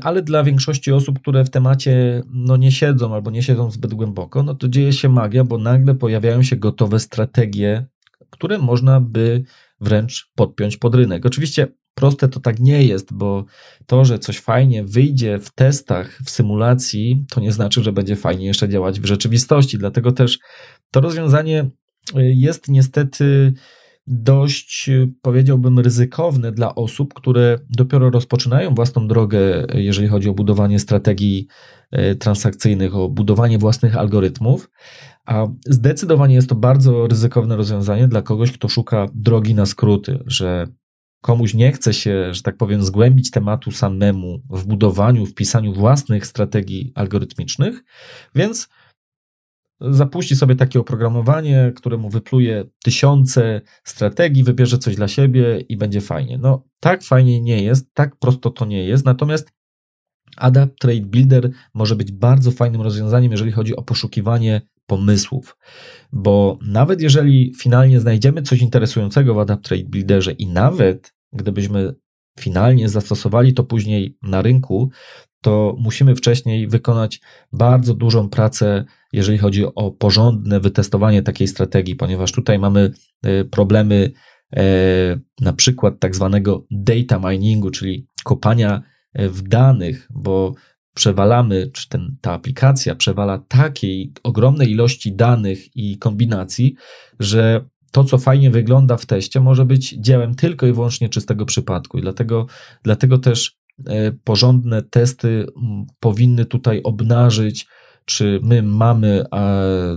[0.01, 4.43] ale dla większości osób, które w temacie no, nie siedzą albo nie siedzą zbyt głęboko,
[4.43, 7.85] no to dzieje się magia, bo nagle pojawiają się gotowe strategie,
[8.29, 9.43] które można by
[9.81, 11.25] wręcz podpiąć pod rynek.
[11.25, 13.45] Oczywiście proste to tak nie jest, bo
[13.85, 18.45] to, że coś fajnie wyjdzie w testach, w symulacji, to nie znaczy, że będzie fajnie
[18.45, 19.77] jeszcze działać w rzeczywistości.
[19.77, 20.39] Dlatego też
[20.91, 21.69] to rozwiązanie
[22.15, 23.53] e, jest niestety
[24.07, 24.89] dość,
[25.21, 31.47] powiedziałbym, ryzykowne dla osób, które dopiero rozpoczynają własną drogę, jeżeli chodzi o budowanie strategii
[31.91, 34.69] e, transakcyjnych, o budowanie własnych algorytmów.
[35.25, 40.67] A zdecydowanie jest to bardzo ryzykowne rozwiązanie dla kogoś, kto szuka drogi na skróty, że
[41.23, 46.27] komuś nie chce się, że tak powiem, zgłębić tematu samemu w budowaniu, w pisaniu własnych
[46.27, 47.83] strategii algorytmicznych,
[48.35, 48.69] więc
[49.81, 56.01] zapuści sobie takie oprogramowanie, które mu wypluje tysiące strategii, wybierze coś dla siebie i będzie
[56.01, 56.37] fajnie.
[56.37, 59.51] No, tak fajnie nie jest, tak prosto to nie jest, natomiast
[60.37, 65.57] Adapt Trade Builder może być bardzo fajnym rozwiązaniem, jeżeli chodzi o poszukiwanie pomysłów,
[66.11, 71.93] bo nawet jeżeli finalnie znajdziemy coś interesującego w Adapt Trade Builderze i nawet gdybyśmy
[72.39, 74.89] finalnie zastosowali to później na rynku,
[75.41, 77.21] to musimy wcześniej wykonać
[77.53, 82.91] bardzo dużą pracę, jeżeli chodzi o porządne wytestowanie takiej strategii, ponieważ tutaj mamy
[83.23, 84.11] e, problemy
[84.55, 84.63] e,
[85.41, 88.81] na przykład tak zwanego data miningu, czyli kopania
[89.13, 90.53] e, w danych, bo
[90.95, 96.75] przewalamy, czy ten, ta aplikacja przewala takiej ogromnej ilości danych i kombinacji,
[97.19, 101.97] że to, co fajnie wygląda w teście, może być dziełem tylko i wyłącznie czystego przypadku.
[101.97, 102.45] I dlatego,
[102.83, 105.45] dlatego też e, porządne testy
[105.99, 107.67] powinny tutaj obnażyć,
[108.05, 109.25] czy my mamy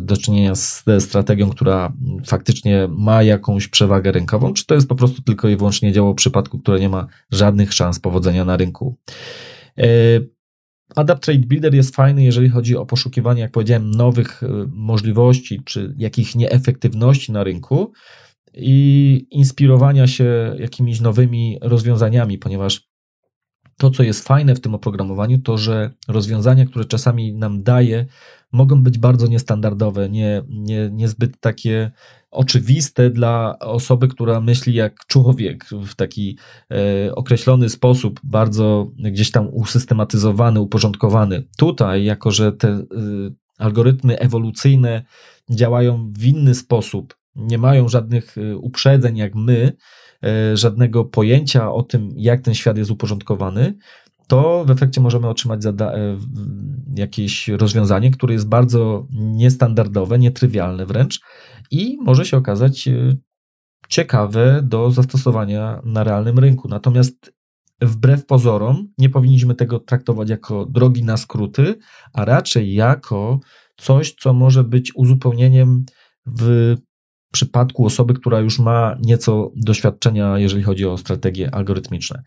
[0.00, 1.92] do czynienia z strategią, która
[2.26, 6.58] faktycznie ma jakąś przewagę rynkową, czy to jest po prostu tylko i wyłącznie dzieło przypadku,
[6.58, 8.96] które nie ma żadnych szans powodzenia na rynku.
[10.94, 15.94] Adapt Trade Builder jest fajny, jeżeli chodzi o poszukiwanie, jak powiedziałem, nowych e, możliwości czy
[15.96, 17.92] jakichś nieefektywności na rynku
[18.54, 22.88] i inspirowania się jakimiś nowymi rozwiązaniami, ponieważ
[23.78, 28.06] to, co jest fajne w tym oprogramowaniu, to że rozwiązania, które czasami nam daje,
[28.52, 31.90] mogą być bardzo niestandardowe, nie, nie, niezbyt takie
[32.36, 36.38] oczywiste dla osoby, która myśli jak człowiek w taki
[36.70, 41.48] e, określony sposób, bardzo gdzieś tam usystematyzowany, uporządkowany.
[41.58, 42.84] Tutaj, jako że te e,
[43.58, 45.02] algorytmy ewolucyjne
[45.50, 49.72] działają w inny sposób, nie mają żadnych e, uprzedzeń jak my,
[50.54, 53.74] żadnego pojęcia o tym, jak ten świat jest uporządkowany,
[54.26, 55.72] to w efekcie możemy otrzymać e,
[56.96, 61.20] jakieś rozwiązanie, które jest bardzo niestandardowe, nietrywialne wręcz
[61.70, 63.16] i może się okazać e,
[63.88, 66.68] ciekawe do zastosowania na realnym rynku.
[66.68, 67.32] Natomiast
[67.80, 71.78] wbrew pozorom nie powinniśmy tego traktować jako drogi na skróty,
[72.12, 73.40] a raczej jako
[73.76, 75.84] coś, co może być uzupełnieniem
[76.26, 76.74] w
[77.32, 82.22] przypadku osoby, która już ma nieco doświadczenia, jeżeli chodzi o strategie algorytmiczne.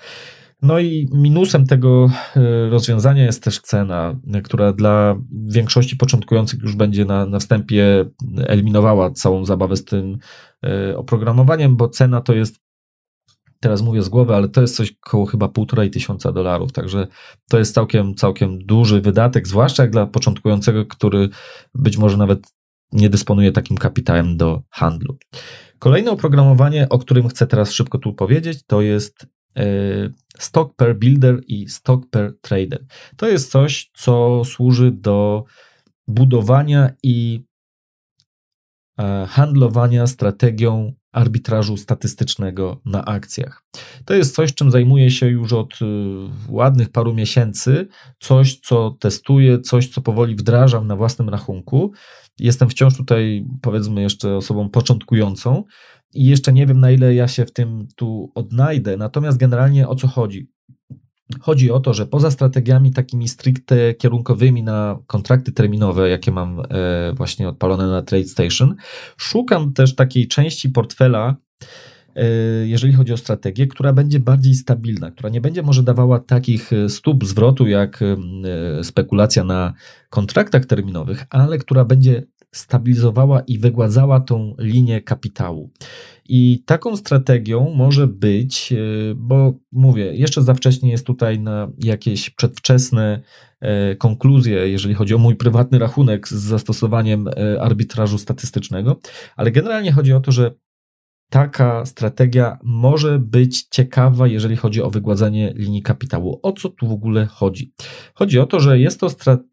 [0.62, 7.06] No i minusem tego e, rozwiązania jest też cena, która dla większości początkujących już będzie
[7.06, 8.06] na, na wstępie
[8.38, 10.18] eliminowała całą zabawę z tym
[10.64, 12.60] e, oprogramowaniem, bo cena to jest
[13.60, 17.08] teraz mówię z głowy, ale to jest coś koło chyba półtorej tysiąca dolarów, także
[17.50, 21.30] to jest całkiem, całkiem duży wydatek, zwłaszcza jak dla początkującego, który
[21.76, 22.48] być może nawet
[22.92, 25.18] nie dysponuje takim kapitałem do handlu.
[25.80, 29.64] Kolejne oprogramowanie, o którym chcę teraz szybko tu powiedzieć, to jest E,
[30.40, 32.86] stock per builder i stock per trader.
[33.18, 35.44] To jest coś, co służy do
[36.08, 37.44] budowania i
[39.00, 43.64] e, handlowania strategią arbitrażu statystycznego na akcjach.
[44.06, 45.86] To jest coś, czym zajmuję się już od e,
[46.50, 47.88] ładnych paru miesięcy,
[48.20, 51.92] coś, co testuję, coś, co powoli wdrażam na własnym rachunku.
[52.40, 55.64] Jestem wciąż tutaj, powiedzmy, jeszcze osobą początkującą,
[56.14, 58.98] i jeszcze nie wiem, na ile ja się w tym tu odnajdę.
[58.98, 60.50] Natomiast generalnie o co chodzi?
[61.40, 67.14] Chodzi o to, że poza strategiami takimi stricte kierunkowymi na kontrakty terminowe, jakie mam e,
[67.14, 68.76] właśnie odpalone na TradeStation,
[69.18, 71.36] szukam też takiej części portfela,
[72.16, 72.26] e,
[72.68, 76.90] jeżeli chodzi o strategię, która będzie bardziej stabilna, która nie będzie może dawała takich e,
[76.90, 78.00] stóp zwrotu jak
[78.84, 79.74] spekulacja na
[80.10, 85.72] kontraktach terminowych, ale która będzie stabilizowała i wygładzała tą linię kapitału.
[86.30, 88.76] I taką strategią może być, e,
[89.16, 93.22] bo mówię, jeszcze za wcześnie jest tutaj na jakieś przedwczesne
[93.60, 99.00] e, konkluzje, jeżeli chodzi o mój prywatny rachunek z zastosowaniem e, arbitrażu statystycznego,
[99.36, 100.52] ale generalnie chodzi o to, że
[101.30, 106.40] taka strategia może być ciekawa, jeżeli chodzi o wygładzanie linii kapitału.
[106.44, 107.74] O co tu w ogóle chodzi?
[108.14, 109.50] Chodzi o to, że jest to strategia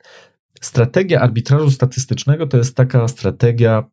[0.67, 3.85] Strategia arbitrażu statystycznego to jest taka strategia,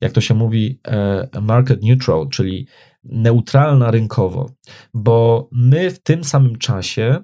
[0.00, 2.66] jak to się mówi, e, market neutral, czyli
[3.04, 4.50] neutralna rynkowo,
[4.94, 7.22] bo my w tym samym czasie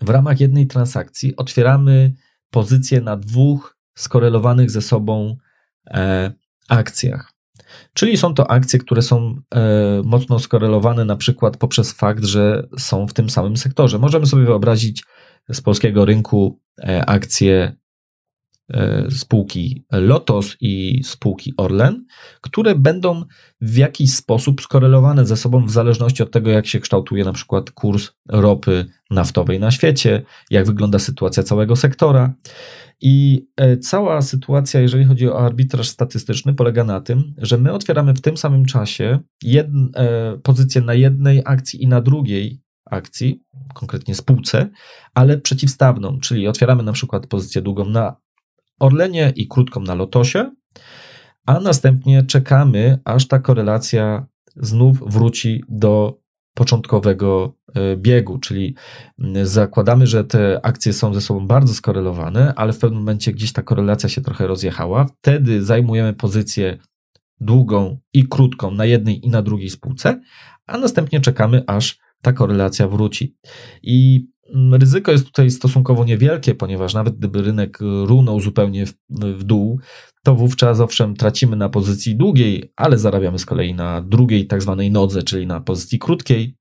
[0.00, 2.14] w ramach jednej transakcji otwieramy
[2.50, 5.36] pozycje na dwóch skorelowanych ze sobą
[5.86, 6.32] e,
[6.68, 7.32] akcjach.
[7.94, 9.60] Czyli są to akcje, które są e,
[10.04, 13.98] mocno skorelowane na przykład poprzez fakt, że są w tym samym sektorze.
[13.98, 15.04] Możemy sobie wyobrazić
[15.52, 17.80] z polskiego rynku e, akcje
[19.10, 22.04] spółki Lotos i spółki Orlen,
[22.40, 23.24] które będą
[23.60, 27.70] w jakiś sposób skorelowane ze sobą w zależności od tego, jak się kształtuje na przykład
[27.70, 32.34] kurs ropy naftowej na świecie, jak wygląda sytuacja całego sektora.
[33.00, 38.14] I e, cała sytuacja, jeżeli chodzi o arbitraż statystyczny, polega na tym, że my otwieramy
[38.14, 43.42] w tym samym czasie jed, e, pozycję na jednej akcji i na drugiej akcji,
[43.74, 44.70] konkretnie spółce,
[45.14, 48.16] ale przeciwstawną, czyli otwieramy na przykład pozycję długą na
[48.80, 50.50] Orlenie i krótką na Lotosie,
[51.46, 56.20] a następnie czekamy, aż ta korelacja znów wróci do
[56.54, 58.74] początkowego e, biegu, czyli
[59.42, 63.62] zakładamy, że te akcje są ze sobą bardzo skorelowane, ale w pewnym momencie gdzieś ta
[63.62, 65.04] korelacja się trochę rozjechała.
[65.04, 66.78] Wtedy zajmujemy pozycję
[67.40, 70.20] długą i krótką na jednej i na drugiej spółce,
[70.66, 73.36] a następnie czekamy, aż ta korelacja wróci.
[73.82, 74.26] I
[74.72, 79.80] ryzyko jest tutaj stosunkowo niewielkie, ponieważ nawet gdyby rynek runął zupełnie w, w dół,
[80.24, 84.90] to wówczas owszem tracimy na pozycji długiej, ale zarabiamy z kolei na drugiej tak zwanej
[84.90, 86.56] nodze, czyli na pozycji krótkiej.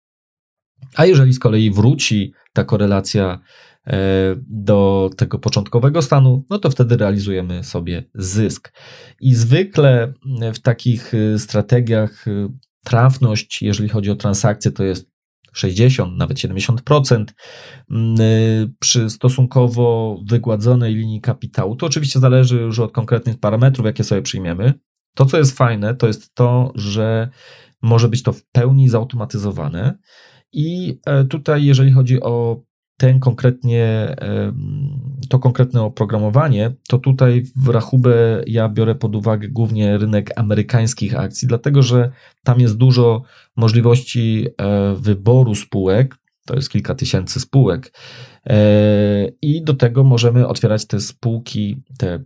[0.96, 3.40] A jeżeli z kolei wróci ta korelacja
[3.88, 8.74] e, do tego początkowego stanu, no to wtedy realizujemy sobie zysk.
[9.22, 10.14] I zwykle
[10.54, 12.50] w takich e, strategiach e,
[12.84, 15.10] trafność, jeżeli chodzi o transakcje, to jest
[15.54, 17.26] 60, nawet 70%
[17.92, 21.76] mm, y, przy stosunkowo wygładzonej linii kapitału.
[21.76, 24.74] To oczywiście zależy już od konkretnych parametrów, jakie sobie przyjmiemy.
[25.16, 27.30] To, co jest fajne, to jest to, że
[27.82, 29.98] może być to w pełni zautomatyzowane.
[30.54, 32.64] I e, tutaj, jeżeli chodzi o
[33.00, 34.16] ten konkretnie,
[35.30, 41.48] to konkretne oprogramowanie, to tutaj w rachubę ja biorę pod uwagę głównie rynek amerykańskich akcji,
[41.48, 42.12] dlatego że
[42.44, 43.22] tam jest dużo
[43.56, 46.16] możliwości e, wyboru spółek.
[46.46, 47.94] To jest kilka tysięcy spółek.
[48.46, 48.58] E,
[49.42, 52.24] I do tego możemy otwierać te spółki, te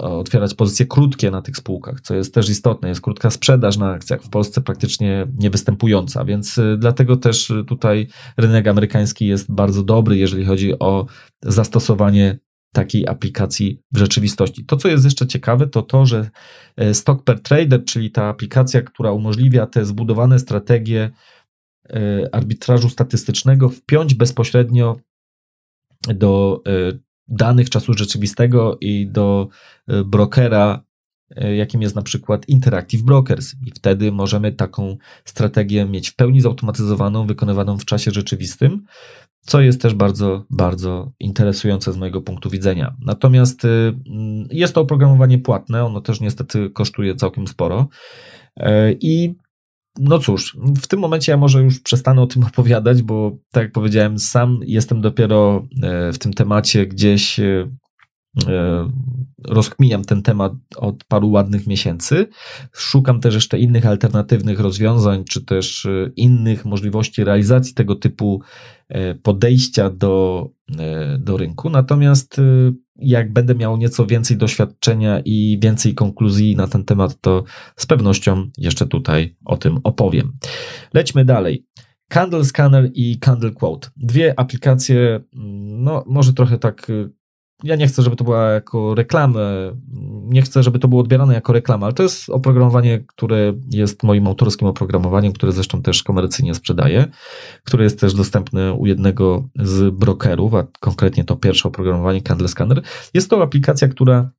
[0.00, 2.88] otwierać pozycje krótkie na tych spółkach, co jest też istotne.
[2.88, 8.66] Jest krótka sprzedaż na akcjach w Polsce praktycznie niewystępująca, więc y, dlatego też tutaj rynek
[8.66, 11.06] amerykański jest bardzo dobry, jeżeli chodzi o
[11.42, 12.38] zastosowanie
[12.72, 14.64] takiej aplikacji w rzeczywistości.
[14.64, 16.30] To, co jest jeszcze ciekawe, to to, że
[16.76, 21.10] e, Stock per Trader, czyli ta aplikacja, która umożliwia te zbudowane strategie
[21.90, 24.96] e, arbitrażu statystycznego, wpiąć bezpośrednio
[26.08, 26.98] do e,
[27.28, 29.48] danych czasu rzeczywistego i do
[29.88, 30.84] e, brokera,
[31.36, 33.54] e, jakim jest na przykład Interactive Brokers.
[33.66, 38.84] I wtedy możemy taką strategię mieć w pełni zautomatyzowaną, wykonywaną w czasie rzeczywistym,
[39.40, 42.96] co jest też bardzo, bardzo interesujące z mojego punktu widzenia.
[43.00, 43.68] Natomiast e,
[44.50, 47.88] jest to oprogramowanie płatne, ono też niestety kosztuje całkiem sporo.
[49.00, 49.34] I
[49.98, 53.72] no cóż, w tym momencie ja może już przestanę o tym opowiadać, bo tak jak
[53.72, 57.70] powiedziałem, sam jestem dopiero e, w tym temacie gdzieś e,
[59.44, 62.26] rozkminiam ten temat od paru ładnych miesięcy.
[62.72, 68.42] Szukam też jeszcze innych alternatywnych rozwiązań, czy też innych możliwości realizacji tego typu
[69.22, 70.46] podejścia do,
[71.18, 71.70] do rynku.
[71.70, 72.40] Natomiast
[72.96, 77.44] jak będę miał nieco więcej doświadczenia i więcej konkluzji na ten temat, to
[77.76, 80.32] z pewnością jeszcze tutaj o tym opowiem.
[80.94, 81.66] Lećmy dalej.
[82.08, 83.88] Candle Scanner i Candle Quote.
[83.96, 85.20] Dwie aplikacje,
[85.62, 86.92] no może trochę tak
[87.64, 89.40] ja nie chcę, żeby to była jako reklama,
[90.24, 94.26] nie chcę, żeby to było odbierane jako reklama, ale to jest oprogramowanie, które jest moim
[94.26, 97.06] autorskim oprogramowaniem, które zresztą też komercyjnie sprzedaję,
[97.64, 102.82] które jest też dostępne u jednego z brokerów, a konkretnie to pierwsze oprogramowanie Candle Scanner.
[103.14, 104.30] Jest to aplikacja, która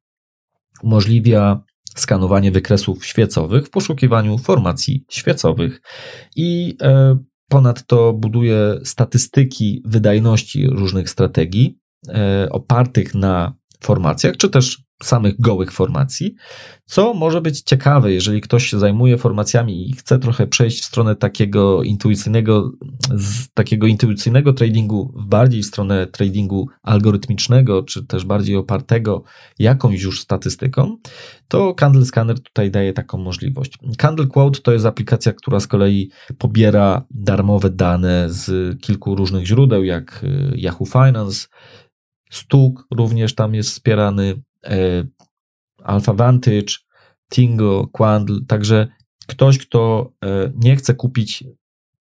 [0.82, 1.64] umożliwia
[1.96, 5.82] skanowanie wykresów świecowych w poszukiwaniu formacji świecowych
[6.36, 7.18] i e,
[7.50, 11.79] ponadto buduje statystyki wydajności różnych strategii
[12.52, 16.36] opartych na formacjach, czy też samych gołych formacji,
[16.86, 21.16] co może być ciekawe, jeżeli ktoś się zajmuje formacjami i chce trochę przejść w stronę
[21.16, 22.72] takiego intuicyjnego,
[23.54, 29.24] takiego intuicyjnego tradingu, bardziej w stronę tradingu algorytmicznego, czy też bardziej opartego
[29.60, 30.98] jakąś już statystyką,
[31.48, 33.78] to Candle Scanner tutaj daje taką możliwość.
[33.98, 39.84] Candle Quote to jest aplikacja, która z kolei pobiera darmowe dane z kilku różnych źródeł,
[39.84, 41.48] jak y, Yahoo Finance,
[42.32, 45.06] Stuk również tam jest wspierany, e,
[45.84, 46.76] Alpha Vantage,
[47.34, 48.88] Tingo, Quandl, także
[49.28, 51.44] ktoś, kto e, nie chce kupić,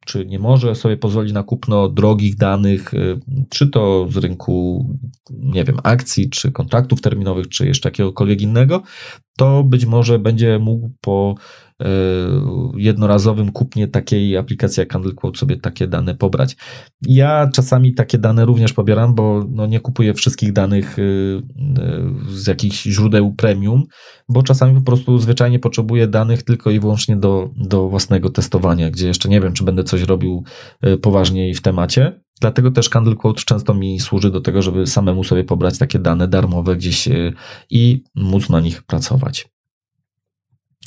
[0.07, 2.99] czy nie może sobie pozwolić na kupno drogich danych, e,
[3.51, 4.87] czy to z rynku,
[5.31, 8.83] nie wiem, akcji, czy kontraktów terminowych, czy jeszcze jakiegokolwiek innego,
[9.39, 11.35] to być może będzie mógł po
[12.76, 16.57] jednorazowym kupnie takiej aplikacji jak CandleQuote sobie takie dane pobrać.
[17.03, 20.97] Ja czasami takie dane również pobieram, bo no nie kupuję wszystkich danych
[22.29, 23.85] z jakichś źródeł premium,
[24.29, 29.07] bo czasami po prostu zwyczajnie potrzebuję danych tylko i wyłącznie do, do własnego testowania, gdzie
[29.07, 30.45] jeszcze nie wiem, czy będę coś robił
[31.03, 32.20] poważniej w temacie.
[32.41, 36.29] Dlatego też Candle Quote często mi służy do tego, żeby samemu sobie pobrać takie dane
[36.29, 37.33] darmowe gdzieś e,
[37.70, 39.49] i móc na nich pracować.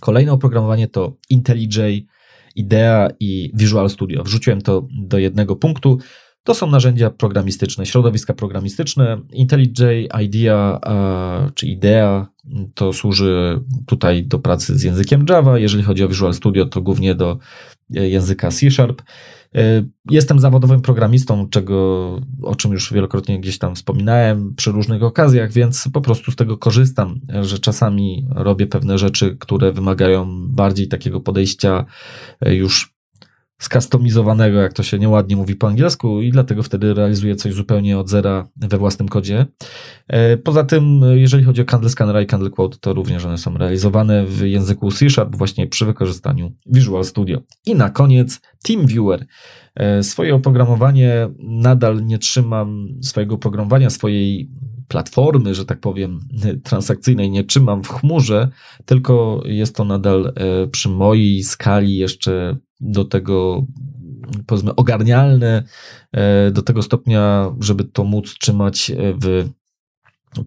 [0.02, 2.08] Kolejne oprogramowanie to IntelliJ,
[2.56, 4.24] IDEA i Visual Studio.
[4.24, 5.98] Wrzuciłem to do jednego punktu.
[6.44, 9.22] To są narzędzia programistyczne, środowiska programistyczne.
[9.34, 10.80] IntelliJ, IDEA
[11.56, 12.28] czy IDEA
[12.74, 15.60] to służy tutaj do pracy z językiem Java.
[15.60, 17.39] Jeżeli chodzi o Visual Studio, to głównie do
[17.96, 19.02] e, języka C Sharp.
[19.56, 21.76] E, jestem zawodowym programistą, czego,
[22.43, 26.58] o czym już wielokrotnie gdzieś tam wspominałem przy różnych okazjach, więc po prostu z tego
[26.58, 31.86] korzystam, że czasami robię pewne rzeczy, które wymagają bardziej takiego podejścia
[32.41, 32.91] e, już
[33.62, 38.09] skustomizowanego, jak to się nieładnie mówi po angielsku, i dlatego wtedy realizuję coś zupełnie od
[38.09, 39.45] zera we własnym kodzie.
[40.07, 43.57] E, poza tym, jeżeli chodzi o Candle Scanner i Candle Quote, to również one są
[43.57, 47.41] realizowane w języku C Sharp właśnie przy wykorzystaniu Visual Studio.
[47.66, 49.26] I na koniec TeamViewer.
[49.76, 54.49] E, swoje oprogramowanie nadal nie trzymam swojego oprogramowania, swojej
[54.92, 56.20] platformy, że tak powiem,
[56.64, 58.50] transakcyjnej nie trzymam w chmurze,
[58.86, 63.66] tylko jest to nadal e, przy mojej skali jeszcze do tego
[64.46, 65.64] powiedzmy ogarnialne
[66.12, 69.50] e, do tego stopnia, żeby to móc trzymać w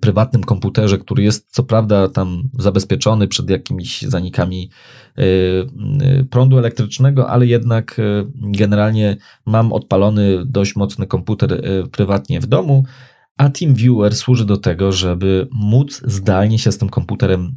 [0.00, 4.70] prywatnym komputerze, który jest co prawda tam zabezpieczony przed jakimiś zanikami
[5.18, 8.00] e, e, prądu elektrycznego, ale jednak
[8.34, 9.16] generalnie
[9.46, 12.84] mam odpalony dość mocny komputer prywatnie w domu,
[13.38, 17.54] a TeamViewer służy do tego, żeby móc zdalnie się z tym komputerem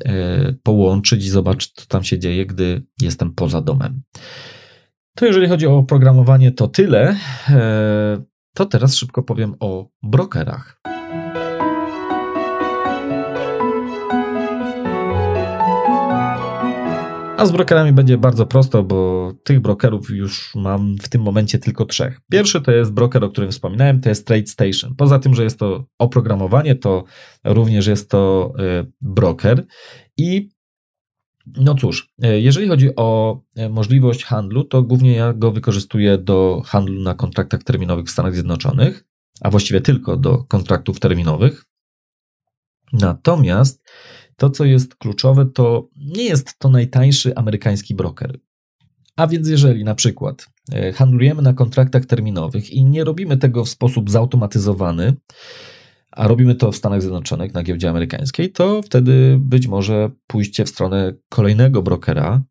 [0.64, 4.02] połączyć i zobaczyć, co tam się dzieje, gdy jestem poza domem.
[5.18, 7.16] To jeżeli chodzi o oprogramowanie, to tyle.
[7.50, 8.24] E,
[8.54, 10.82] to teraz szybko powiem o brokerach.
[17.38, 21.86] A z brokerami będzie bardzo prosto, bo tych brokerów już mam w tym momencie tylko
[21.86, 22.22] trzech.
[22.32, 24.96] Pierwszy to jest broker, o którym wspominałem, to jest TradeStation.
[24.96, 27.04] Poza tym, że jest to oprogramowanie, to
[27.44, 29.66] również jest to e, broker
[30.18, 30.50] i
[31.58, 36.62] no cóż, e, jeżeli chodzi o e, możliwość handlu, to głównie ja go wykorzystuję do
[36.66, 39.06] handlu na kontraktach terminowych w Stanach Zjednoczonych,
[39.42, 41.66] a właściwie tylko do kontraktów terminowych.
[42.94, 43.87] Natomiast
[44.38, 48.40] to, co jest kluczowe, to nie jest to najtańszy amerykański broker.
[49.16, 53.70] A więc jeżeli na przykład e, handlujemy na kontraktach terminowych i nie robimy tego w
[53.70, 55.14] sposób zautomatyzowany,
[56.12, 60.70] a robimy to w Stanach Zjednoczonych na giełdzie amerykańskiej, to wtedy być może pójście w
[60.70, 62.44] stronę kolejnego brokera,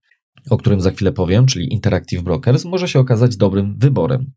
[0.50, 4.32] o którym za chwilę powiem, czyli Interactive Brokers, może się okazać dobrym wyborem.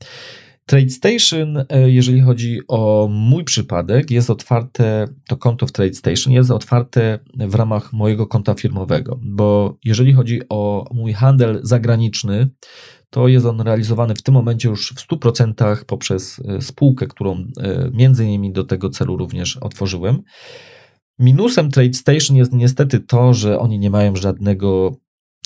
[0.69, 7.19] TradeStation, e, jeżeli chodzi o mój przypadek, jest otwarte, to konto w TradeStation jest otwarte
[7.37, 12.49] w ramach mojego konta firmowego, bo jeżeli chodzi o mój handel zagraniczny,
[13.09, 17.45] to jest on realizowany w tym momencie już w 100% poprzez e, spółkę, którą e,
[17.93, 20.21] między innymi do tego celu również otworzyłem.
[21.19, 24.97] Minusem TradeStation jest niestety to, że oni nie mają żadnego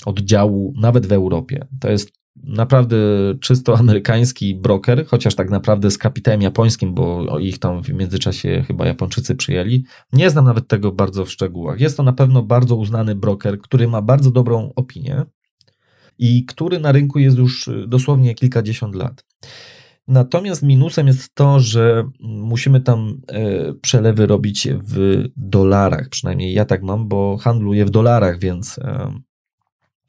[0.06, 1.66] oddziału nawet w Europie.
[1.80, 2.96] To jest naprawdę
[3.40, 8.86] czysto amerykański broker, chociaż tak naprawdę z kapitałem japońskim, bo ich tam w międzyczasie chyba
[8.86, 9.84] Japończycy przyjęli.
[10.12, 11.80] Nie znam nawet tego bardzo w szczegółach.
[11.80, 15.24] Jest to na pewno bardzo uznany broker, który ma bardzo dobrą opinię
[16.18, 19.24] i który na rynku jest już y, dosłownie kilkadziesiąt lat.
[20.08, 26.08] Natomiast minusem jest to, że musimy tam e, przelewy robić w dolarach.
[26.08, 28.80] Przynajmniej ja tak mam, bo handluję w dolarach, więc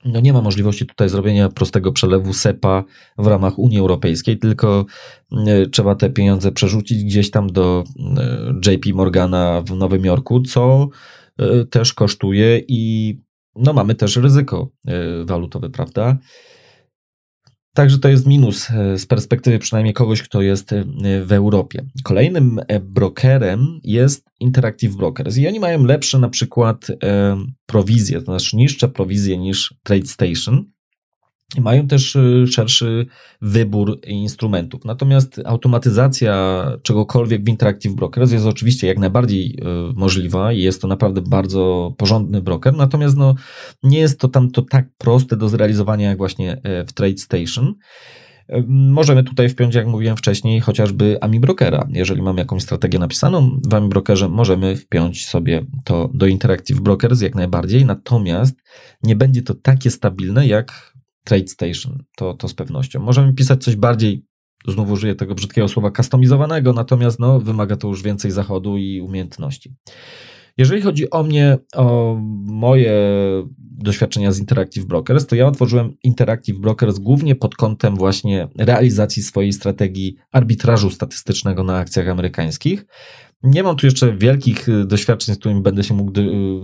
[0.06, 2.84] no nie ma możliwości tutaj zrobienia prostego przelewu SEPA
[3.18, 4.86] w ramach Unii Europejskiej, tylko
[5.48, 7.84] e, trzeba te pieniądze przerzucić gdzieś tam do
[8.68, 10.90] JP Morgana w Nowym Jorku, co
[11.70, 13.14] też kosztuje i
[13.56, 16.18] no mamy też ryzyko e, walutowe, prawda?
[17.76, 20.86] Także to jest minus e, z perspektywy przynajmniej kogoś, kto jest e,
[21.26, 21.86] w Europie.
[22.04, 26.88] Kolejnym brokerem jest Interactive Brokers i oni mają lepsze na przykład
[27.66, 30.66] prowizje, to znaczy niższe prowizje niż TradeStation
[31.62, 33.06] mają też y, szerszy
[33.42, 34.86] wybór instrumentów.
[34.86, 40.88] Natomiast automatyzacja czegokolwiek w Interactive Brokers jest oczywiście jak najbardziej y, możliwa i jest to
[40.88, 43.36] naprawdę bardzo porządny broker, natomiast no,
[43.84, 47.74] nie jest to tam to tak proste do zrealizowania jak właśnie e, w TradeStation.
[48.68, 51.88] Możemy tutaj wpiąć, jak mówiłem wcześniej, chociażby AMI Brokera.
[51.90, 57.22] Jeżeli mamy jakąś strategię napisaną w AMI Brokerze, możemy wpiąć sobie to do Interactive Brokers
[57.22, 58.56] jak najbardziej, natomiast
[59.04, 60.95] nie będzie to takie stabilne jak
[61.26, 63.00] TradeStation, to, to z pewnością.
[63.00, 64.26] Możemy pisać coś bardziej
[64.68, 69.74] znów użyję tego brzydkiego słowa customizowanego, natomiast no, wymaga to już więcej zachodu i umiejętności.
[70.58, 72.94] Jeżeli chodzi o mnie, o moje
[73.60, 79.54] doświadczenia z Interactive Brokers, to ja otworzyłem Interactive Brokers głównie pod kątem właśnie realizacji swojej
[79.54, 82.86] strategii arbitrażu statystycznego na akcjach amerykańskich.
[83.44, 86.24] Nie mam tu jeszcze wielkich y, doświadczeń, z którymi będę się mógł y,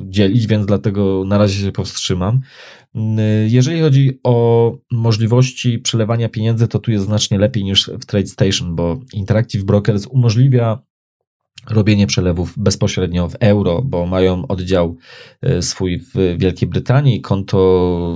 [0.09, 2.41] dzielić, więc dlatego na razie się powstrzymam.
[2.95, 2.99] Y,
[3.49, 8.99] jeżeli chodzi o możliwości przelewania pieniędzy, to tu jest znacznie lepiej niż w TradeStation, bo
[9.13, 10.80] Interactive Brokers umożliwia
[11.69, 14.97] robienie przelewów bezpośrednio w euro, bo mają oddział
[15.61, 17.57] swój w Wielkiej Brytanii, konto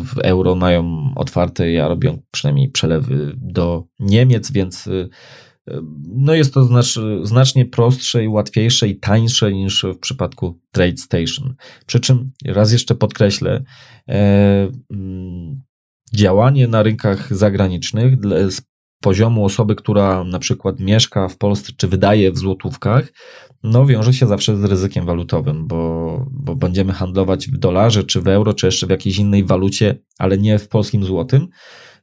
[0.06, 1.72] w euro mają otwarte.
[1.72, 4.90] Ja robię przynajmniej przelewy do Niemiec, więc
[6.08, 11.56] no jest to znacz, znacznie prostsze i łatwiejsze i tańsze niż w przypadku Trade Station.
[11.86, 13.64] Przy czym, raz jeszcze podkreślę,
[14.10, 15.62] e, mm,
[16.14, 18.14] działanie na rynkach zagranicznych
[18.52, 18.62] z
[19.02, 23.14] poziomu osoby, która na przykład mieszka w Polsce czy wydaje w złotówkach,
[23.64, 28.28] no wiąże się zawsze z ryzykiem walutowym, bo, bo będziemy handlować w dolarze, czy w
[28.28, 31.48] euro, czy jeszcze w jakiejś innej walucie, ale nie w polskim złotym.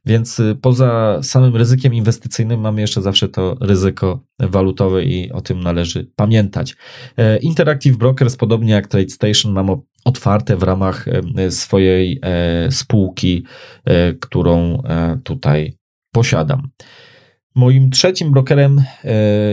[0.05, 5.59] Więc y, poza samym ryzykiem inwestycyjnym mamy jeszcze zawsze to ryzyko walutowe i o tym
[5.59, 6.75] należy pamiętać.
[7.17, 13.43] E, Interactive Brokers, podobnie jak TradeStation, mam otwarte w ramach e, swojej e, spółki,
[14.19, 14.83] którą
[15.23, 15.77] tutaj
[16.11, 16.69] posiadam.
[17.55, 18.83] Moim trzecim brokerem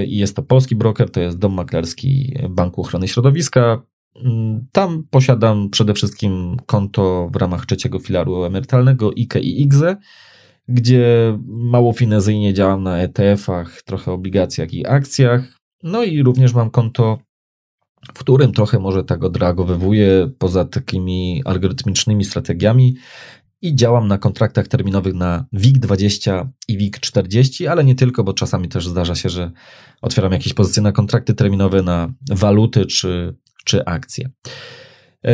[0.06, 3.82] jest to polski broker, to jest Dom Maklerski Banku Ochrony Środowiska.
[4.16, 9.96] Mm, tam posiadam przede wszystkim konto w ramach trzeciego filaru emerytalnego IKE i IGZE
[10.70, 15.42] gdzie mało finezyjnie działam na ETF-ach, trochę obligacjach i akcjach.
[15.82, 17.18] No i również mam konto,
[18.14, 22.96] w którym trochę może tak odragowywuję poza takimi algorytmicznymi strategiami
[23.62, 28.88] i działam na kontraktach terminowych na WIG20 i WIG40, ale nie tylko, bo czasami też
[28.88, 29.50] zdarza się, że
[30.02, 34.30] otwieram jakieś pozycje na kontrakty terminowe, na waluty czy, czy akcje.
[35.24, 35.32] E,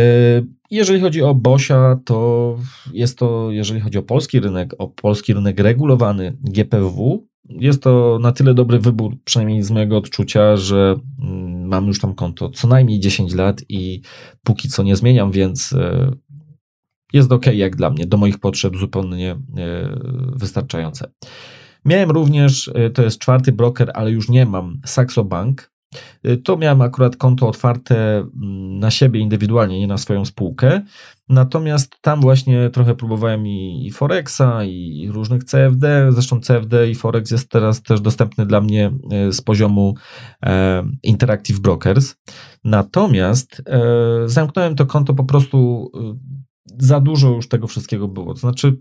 [0.70, 2.58] jeżeli chodzi o Bosia, to
[2.92, 8.32] jest to, jeżeli chodzi o polski rynek, o polski rynek regulowany GPW, jest to na
[8.32, 13.00] tyle dobry wybór, przynajmniej z mojego odczucia, że mm, mam już tam konto co najmniej
[13.00, 14.00] 10 lat i
[14.42, 16.10] póki co nie zmieniam, więc e,
[17.12, 19.38] jest ok jak dla mnie, do moich potrzeb zupełnie e,
[20.36, 21.10] wystarczające.
[21.84, 25.75] Miałem również, to jest czwarty broker, ale już nie mam, Saxo Bank.
[26.26, 30.82] Y, to miałem akurat konto otwarte mm, na siebie indywidualnie, nie na swoją spółkę.
[31.28, 36.12] Natomiast tam właśnie trochę próbowałem i, i Forexa, i różnych CFD.
[36.12, 38.92] Zresztą CFD i Forex jest teraz też dostępny dla mnie
[39.28, 39.94] y, z poziomu
[40.42, 42.16] e, Interactive Brokers.
[42.64, 43.80] Natomiast e,
[44.26, 46.16] zamknąłem to konto po prostu e,
[46.78, 48.34] za dużo już tego wszystkiego było.
[48.34, 48.80] To znaczy,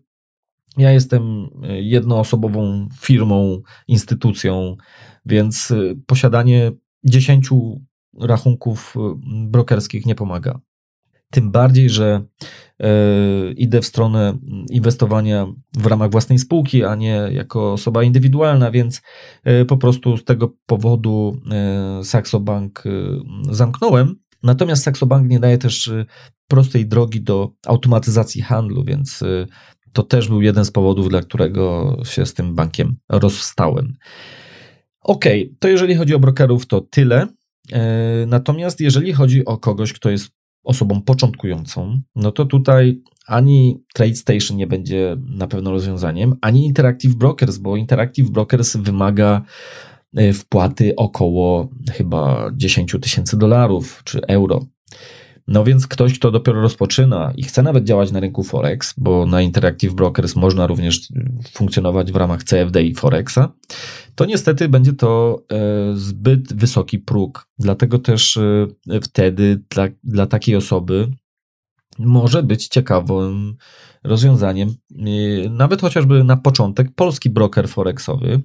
[0.77, 4.75] ja jestem jednoosobową firmą, instytucją,
[5.25, 5.73] więc
[6.05, 6.71] posiadanie
[7.05, 7.49] 10
[8.19, 8.99] rachunków y,
[9.47, 10.59] brokerskich nie pomaga.
[11.31, 12.25] Tym bardziej, że
[12.79, 12.87] e,
[13.51, 14.37] idę w stronę
[14.69, 15.47] inwestowania
[15.77, 19.01] w ramach własnej spółki, a nie jako osoba indywidualna, więc
[19.43, 22.83] e, po prostu z tego powodu e, Saxo Bank
[23.51, 24.15] zamknąłem.
[24.43, 25.91] Natomiast Saxo Bank nie daje też
[26.47, 29.23] prostej drogi do automatyzacji handlu, więc
[29.93, 33.93] to też był jeden z powodów, dla którego się z tym bankiem rozstałem.
[35.07, 35.25] Ok,
[35.59, 37.27] to jeżeli chodzi o brokerów, to tyle.
[37.71, 40.29] E, natomiast jeżeli chodzi o kogoś, kto jest
[40.63, 47.57] osobą początkującą, no to tutaj ani TradeStation nie będzie na pewno rozwiązaniem, ani Interactive Brokers,
[47.57, 49.41] bo Interactive Brokers wymaga
[50.15, 54.65] e, wpłaty około chyba 10 tysięcy dolarów czy euro.
[55.47, 59.41] No więc ktoś, kto dopiero rozpoczyna i chce nawet działać na rynku Forex, bo na
[59.41, 61.01] Interactive Brokers można również
[61.51, 63.39] funkcjonować w ramach CFD i Forexa,
[64.15, 65.57] to niestety będzie to e,
[65.95, 67.47] zbyt wysoki próg.
[67.59, 68.67] Dlatego też e,
[69.01, 71.11] wtedy dla, dla takiej osoby
[71.99, 73.55] może być ciekawym
[74.07, 78.41] rozwiązaniem, y, nawet chociażby na początek, polski broker forexowy,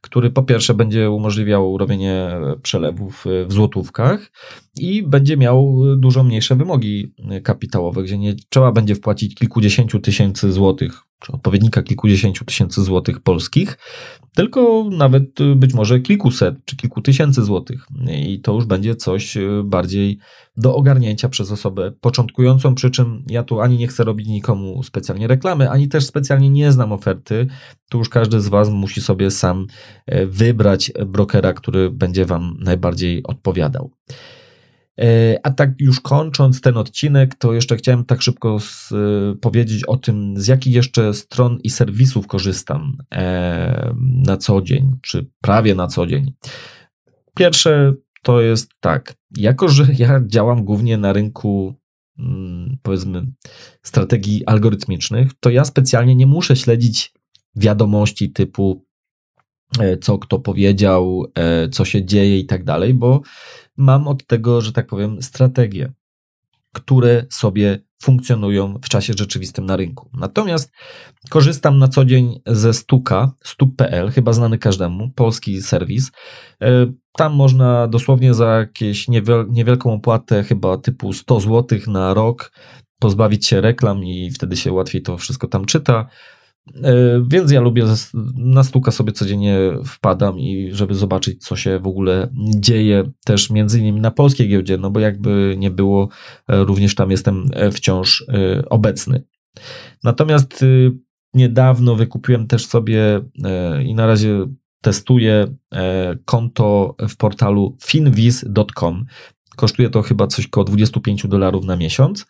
[0.00, 2.30] który po pierwsze będzie umożliwiał robienie
[2.62, 4.32] przelewów w złotówkach
[4.78, 11.02] i będzie miał dużo mniejsze wymogi kapitałowe, gdzie nie trzeba będzie wpłacić kilkudziesięciu tysięcy złotych,
[11.20, 13.78] czy odpowiednika kilkudziesięciu tysięcy złotych polskich,
[14.36, 17.86] tylko nawet y, być może kilkuset czy kilku tysięcy złotych.
[18.08, 20.18] I to już będzie coś y, bardziej
[20.56, 25.26] do ogarnięcia przez osobę początkującą, przy czym ja tu ani nie chcę robić nikomu specjalnie
[25.26, 27.46] reklamy, ani też specjalnie nie znam oferty.
[27.88, 29.66] Tu już każdy z Was musi sobie sam
[30.06, 33.90] e, wybrać brokera, który będzie Wam najbardziej odpowiadał.
[35.00, 39.84] E, a tak już kończąc ten odcinek, to jeszcze chciałem tak szybko z, e, powiedzieć
[39.84, 45.74] o tym, z jakich jeszcze stron i serwisów korzystam e, na co dzień, czy prawie
[45.74, 46.32] na co dzień.
[47.34, 51.74] Pierwsze to jest tak, jako że ja działam głównie na rynku
[52.18, 53.26] mm, powiedzmy
[53.82, 57.12] strategii algorytmicznych, to ja specjalnie nie muszę śledzić
[57.56, 58.85] wiadomości typu
[60.00, 61.24] co kto powiedział,
[61.72, 63.20] co się dzieje i tak dalej, bo
[63.76, 65.92] mam od tego, że tak powiem, strategie,
[66.72, 70.10] które sobie funkcjonują w czasie rzeczywistym na rynku.
[70.14, 70.72] Natomiast
[71.30, 76.10] korzystam na co dzień ze Stuka, stuk.pl, chyba znany każdemu, polski serwis.
[76.62, 79.08] E, tam można dosłownie za jakieś
[79.48, 82.52] niewielką opłatę, chyba typu 100 zł na rok,
[82.98, 86.06] pozbawić się reklam i wtedy się łatwiej to wszystko tam czyta.
[86.74, 87.84] E, więc ja lubię
[88.36, 93.80] na stuka sobie codziennie wpadam i żeby zobaczyć, co się w ogóle dzieje też między
[93.80, 96.08] innymi na polskiej giełdzie, no bo jakby nie było,
[96.48, 98.24] e, również tam jestem e, wciąż
[98.70, 99.22] obecny.
[100.04, 100.64] Natomiast
[101.34, 103.20] niedawno wykupiłem też sobie
[103.84, 104.46] i na razie
[104.82, 105.46] testuję
[106.24, 109.06] konto w portalu finviz.com.
[109.56, 112.26] Kosztuje to chyba coś koło 25 dolarów na miesiąc.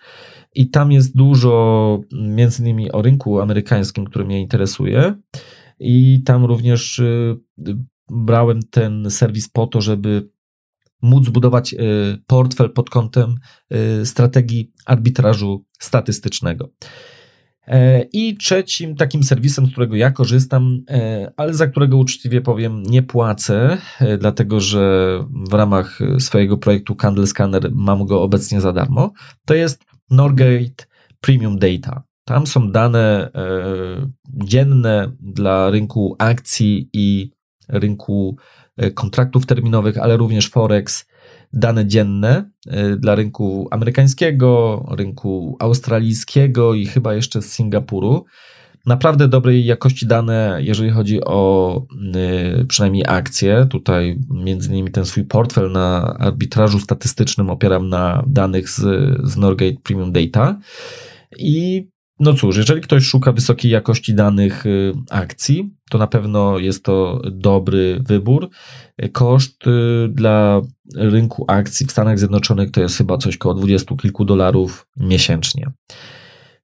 [0.57, 5.15] I tam jest dużo, między innymi o rynku amerykańskim, który mnie interesuje.
[5.81, 7.37] I tam również y,
[8.11, 10.31] brałem ten serwis po to, żeby
[11.03, 11.77] móc zbudować y,
[12.27, 13.35] portfel pod kątem
[14.03, 16.71] y, strategii arbitrażu statystycznego.
[17.67, 22.83] E, I trzecim takim serwisem, z którego ja korzystam, e, ale za którego uczciwie powiem
[22.83, 25.19] nie płacę, e, dlatego że
[25.51, 29.13] w ramach swojego projektu Candle Scanner mam go obecnie za darmo,
[29.45, 30.87] to jest Norgate
[31.21, 32.03] Premium Data.
[32.25, 33.31] Tam są dane
[34.45, 37.31] dzienne dla rynku akcji i
[37.69, 38.37] rynku
[38.95, 41.07] kontraktów terminowych, ale również Forex
[41.53, 48.25] dane dzienne y, dla rynku amerykańskiego, rynku australijskiego i chyba jeszcze z Singapuru.
[48.87, 51.82] Naprawdę dobrej jakości dane, jeżeli chodzi o
[52.61, 53.66] y, przynajmniej akcje.
[53.70, 58.80] Tutaj między innymi ten swój portfel na arbitrażu statystycznym opieram na danych z,
[59.24, 60.59] z Norgate Premium Data.
[61.39, 61.89] I
[62.20, 67.22] no cóż, jeżeli ktoś szuka wysokiej jakości danych y, akcji, to na pewno jest to
[67.32, 68.49] dobry wybór.
[69.12, 70.61] Koszt y, dla
[70.97, 75.70] rynku akcji w Stanach Zjednoczonych to jest chyba coś koło 20 kilku dolarów miesięcznie.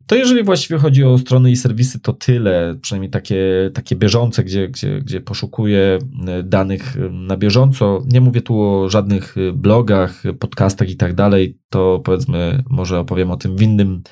[0.07, 4.69] To jeżeli właściwie chodzi o strony i serwisy, to tyle, przynajmniej takie, takie bieżące, gdzie,
[4.69, 5.99] gdzie, gdzie poszukuję
[6.29, 8.03] e, danych e, na bieżąco.
[8.13, 13.31] Nie mówię tu o żadnych e, blogach, podcastach i tak dalej, to powiedzmy, może opowiem
[13.31, 14.03] o tym w innym,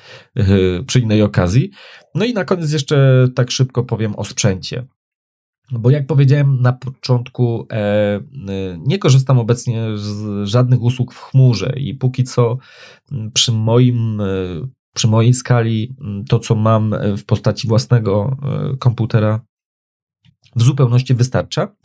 [0.87, 1.71] przy innej okazji.
[2.15, 4.87] No i na koniec jeszcze tak szybko powiem o sprzęcie.
[5.71, 7.67] Bo jak powiedziałem na początku,
[8.77, 12.57] nie korzystam obecnie z żadnych usług w chmurze i póki co
[13.33, 14.21] przy moim
[14.93, 19.41] przy mojej skali mm, to, co mam e, w postaci własnego e, komputera,
[20.55, 21.75] w zupełności wystarcza.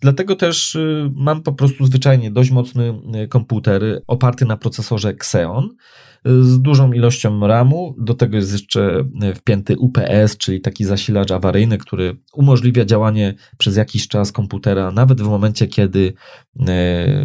[0.00, 2.94] Dlatego też y, mam po prostu zwyczajnie dość mocny
[3.28, 5.76] komputer oparty na procesorze Xeon
[6.24, 7.94] z dużą ilością RAMu.
[7.98, 14.08] Do tego jest jeszcze wpięty UPS, czyli taki zasilacz awaryjny, który umożliwia działanie przez jakiś
[14.08, 16.12] czas komputera, nawet w momencie, kiedy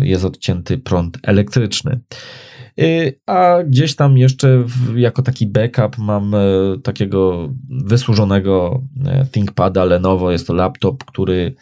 [0.02, 2.00] jest odcięty prąd elektryczny.
[2.80, 6.40] Y, a gdzieś tam jeszcze w, jako taki backup mam e,
[6.84, 10.32] takiego wysłużonego e, ThinkPada Lenovo.
[10.32, 11.56] Jest to laptop, który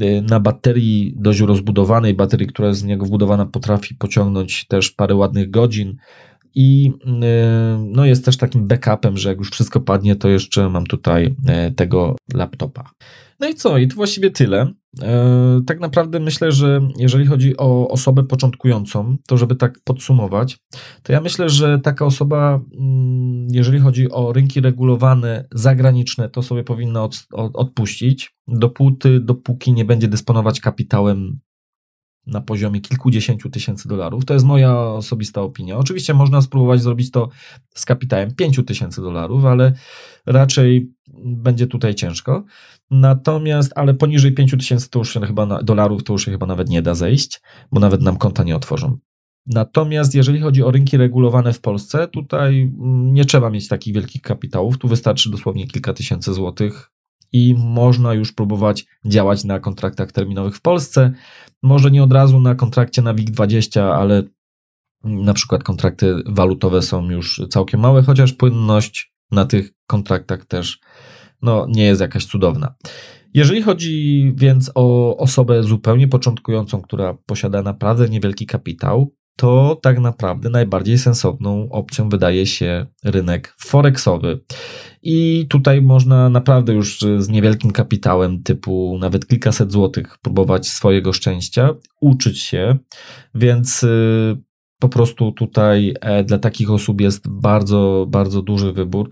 [0.00, 5.14] e, na baterii dość rozbudowanej, baterii, która jest z niego wbudowana, potrafi pociągnąć też parę
[5.14, 5.96] ładnych godzin.
[6.54, 6.92] I
[7.78, 11.36] no jest też takim backupem, że jak już wszystko padnie, to jeszcze mam tutaj
[11.76, 12.90] tego laptopa.
[13.40, 13.78] No i co?
[13.78, 14.72] I to właściwie tyle.
[15.02, 20.58] E, tak naprawdę myślę, że jeżeli chodzi o osobę początkującą, to żeby tak podsumować,
[21.02, 26.64] to ja myślę, że taka osoba, mm, jeżeli chodzi o rynki regulowane, zagraniczne, to sobie
[26.64, 31.40] powinna od, od, odpuścić, dopóty, dopóki nie będzie dysponować kapitałem
[32.28, 34.24] na poziomie kilkudziesięciu tysięcy dolarów.
[34.24, 35.76] To jest moja osobista opinia.
[35.76, 37.28] Oczywiście można spróbować zrobić to
[37.74, 39.72] z kapitałem pięciu tysięcy dolarów, ale
[40.26, 40.92] raczej
[41.24, 42.44] będzie tutaj ciężko.
[42.90, 46.68] Natomiast, ale poniżej 5 tysięcy to już się chyba dolarów to już się chyba nawet
[46.68, 47.40] nie da zejść,
[47.72, 48.98] bo nawet nam konta nie otworzą.
[49.46, 52.72] Natomiast jeżeli chodzi o rynki regulowane w Polsce, tutaj
[53.02, 54.78] nie trzeba mieć takich wielkich kapitałów.
[54.78, 56.90] Tu wystarczy dosłownie kilka tysięcy złotych
[57.32, 61.12] i można już próbować działać na kontraktach terminowych w Polsce.
[61.62, 64.22] Może nie od razu na kontrakcie na WIG20, ale
[65.04, 70.80] na przykład kontrakty walutowe są już całkiem małe, chociaż płynność na tych kontraktach też
[71.42, 72.74] no, nie jest jakaś cudowna.
[73.34, 80.50] Jeżeli chodzi więc o osobę zupełnie początkującą, która posiada naprawdę niewielki kapitał, to tak naprawdę
[80.50, 84.40] najbardziej sensowną opcją wydaje się rynek forexowy.
[85.02, 91.74] I tutaj można naprawdę już z niewielkim kapitałem, typu nawet kilkaset złotych, próbować swojego szczęścia,
[92.00, 92.78] uczyć się,
[93.34, 94.36] więc y,
[94.78, 99.10] po prostu tutaj e, dla takich osób jest bardzo, bardzo duży wybór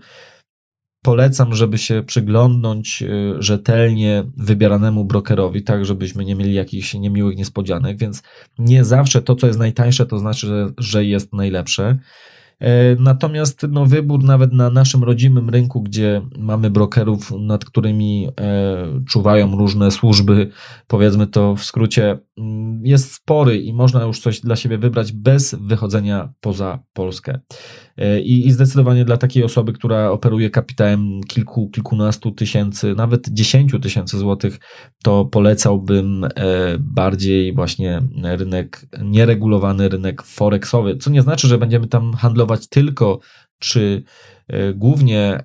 [1.01, 7.97] polecam, żeby się przyglądnąć y, rzetelnie wybieranemu brokerowi, tak żebyśmy nie mieli jakichś niemiłych niespodzianek,
[7.97, 8.23] więc
[8.59, 11.97] nie zawsze to, co jest najtańsze, to znaczy, że, jest najlepsze.
[12.59, 19.03] E, natomiast no, wybór nawet na naszym rodzimym rynku, gdzie mamy brokerów, nad którymi e,
[19.07, 20.51] czuwają różne służby,
[20.87, 22.19] powiedzmy to w skrócie,
[22.83, 27.39] jest spory i można już coś dla siebie wybrać bez wychodzenia poza Polskę.
[27.97, 33.79] E, I, I zdecydowanie dla takiej osoby, która operuje kapitałem kilku, kilkunastu tysięcy, nawet dziesięciu
[33.79, 34.59] tysięcy złotych,
[35.03, 36.29] to polecałbym e,
[36.79, 43.19] bardziej właśnie rynek nieregulowany, rynek forexowy, co nie znaczy, że będziemy tam handlować tylko
[43.59, 44.03] czy
[44.47, 45.43] e, głównie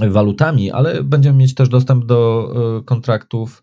[0.00, 2.50] walutami, ale będziemy mieć też dostęp do
[2.84, 3.62] kontraktów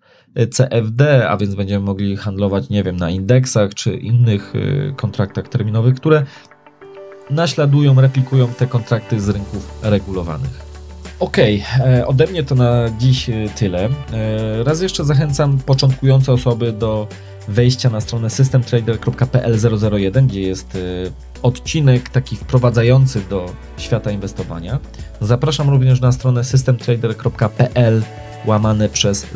[0.51, 4.53] CFD, a więc będziemy mogli handlować, nie wiem, na indeksach czy innych
[4.95, 6.25] kontraktach terminowych, które
[7.29, 10.71] naśladują, replikują te kontrakty z rynków regulowanych.
[11.21, 13.85] Ok, e, ode mnie to na dziś e, tyle.
[13.85, 13.89] E,
[14.63, 17.07] raz jeszcze zachęcam początkujące osoby do
[17.47, 20.77] wejścia na stronę systemtrader.pl001, gdzie jest
[21.43, 23.45] odcinek taki wprowadzający do
[23.77, 24.79] świata inwestowania.
[25.21, 28.01] Zapraszam również na stronę systemtrader.pl
[28.45, 29.27] łamane przez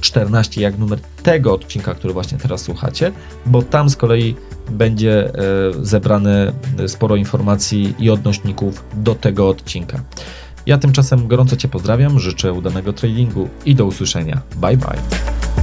[0.00, 3.12] 014, jak numer tego odcinka, który właśnie teraz słuchacie,
[3.46, 4.36] bo tam z kolei
[4.70, 5.32] będzie e,
[5.82, 6.52] zebrane
[6.86, 10.00] sporo informacji i odnośników do tego odcinka.
[10.66, 14.40] Ja tymczasem gorąco Cię pozdrawiam, życzę udanego tradingu i do usłyszenia.
[14.56, 15.53] Bye bye.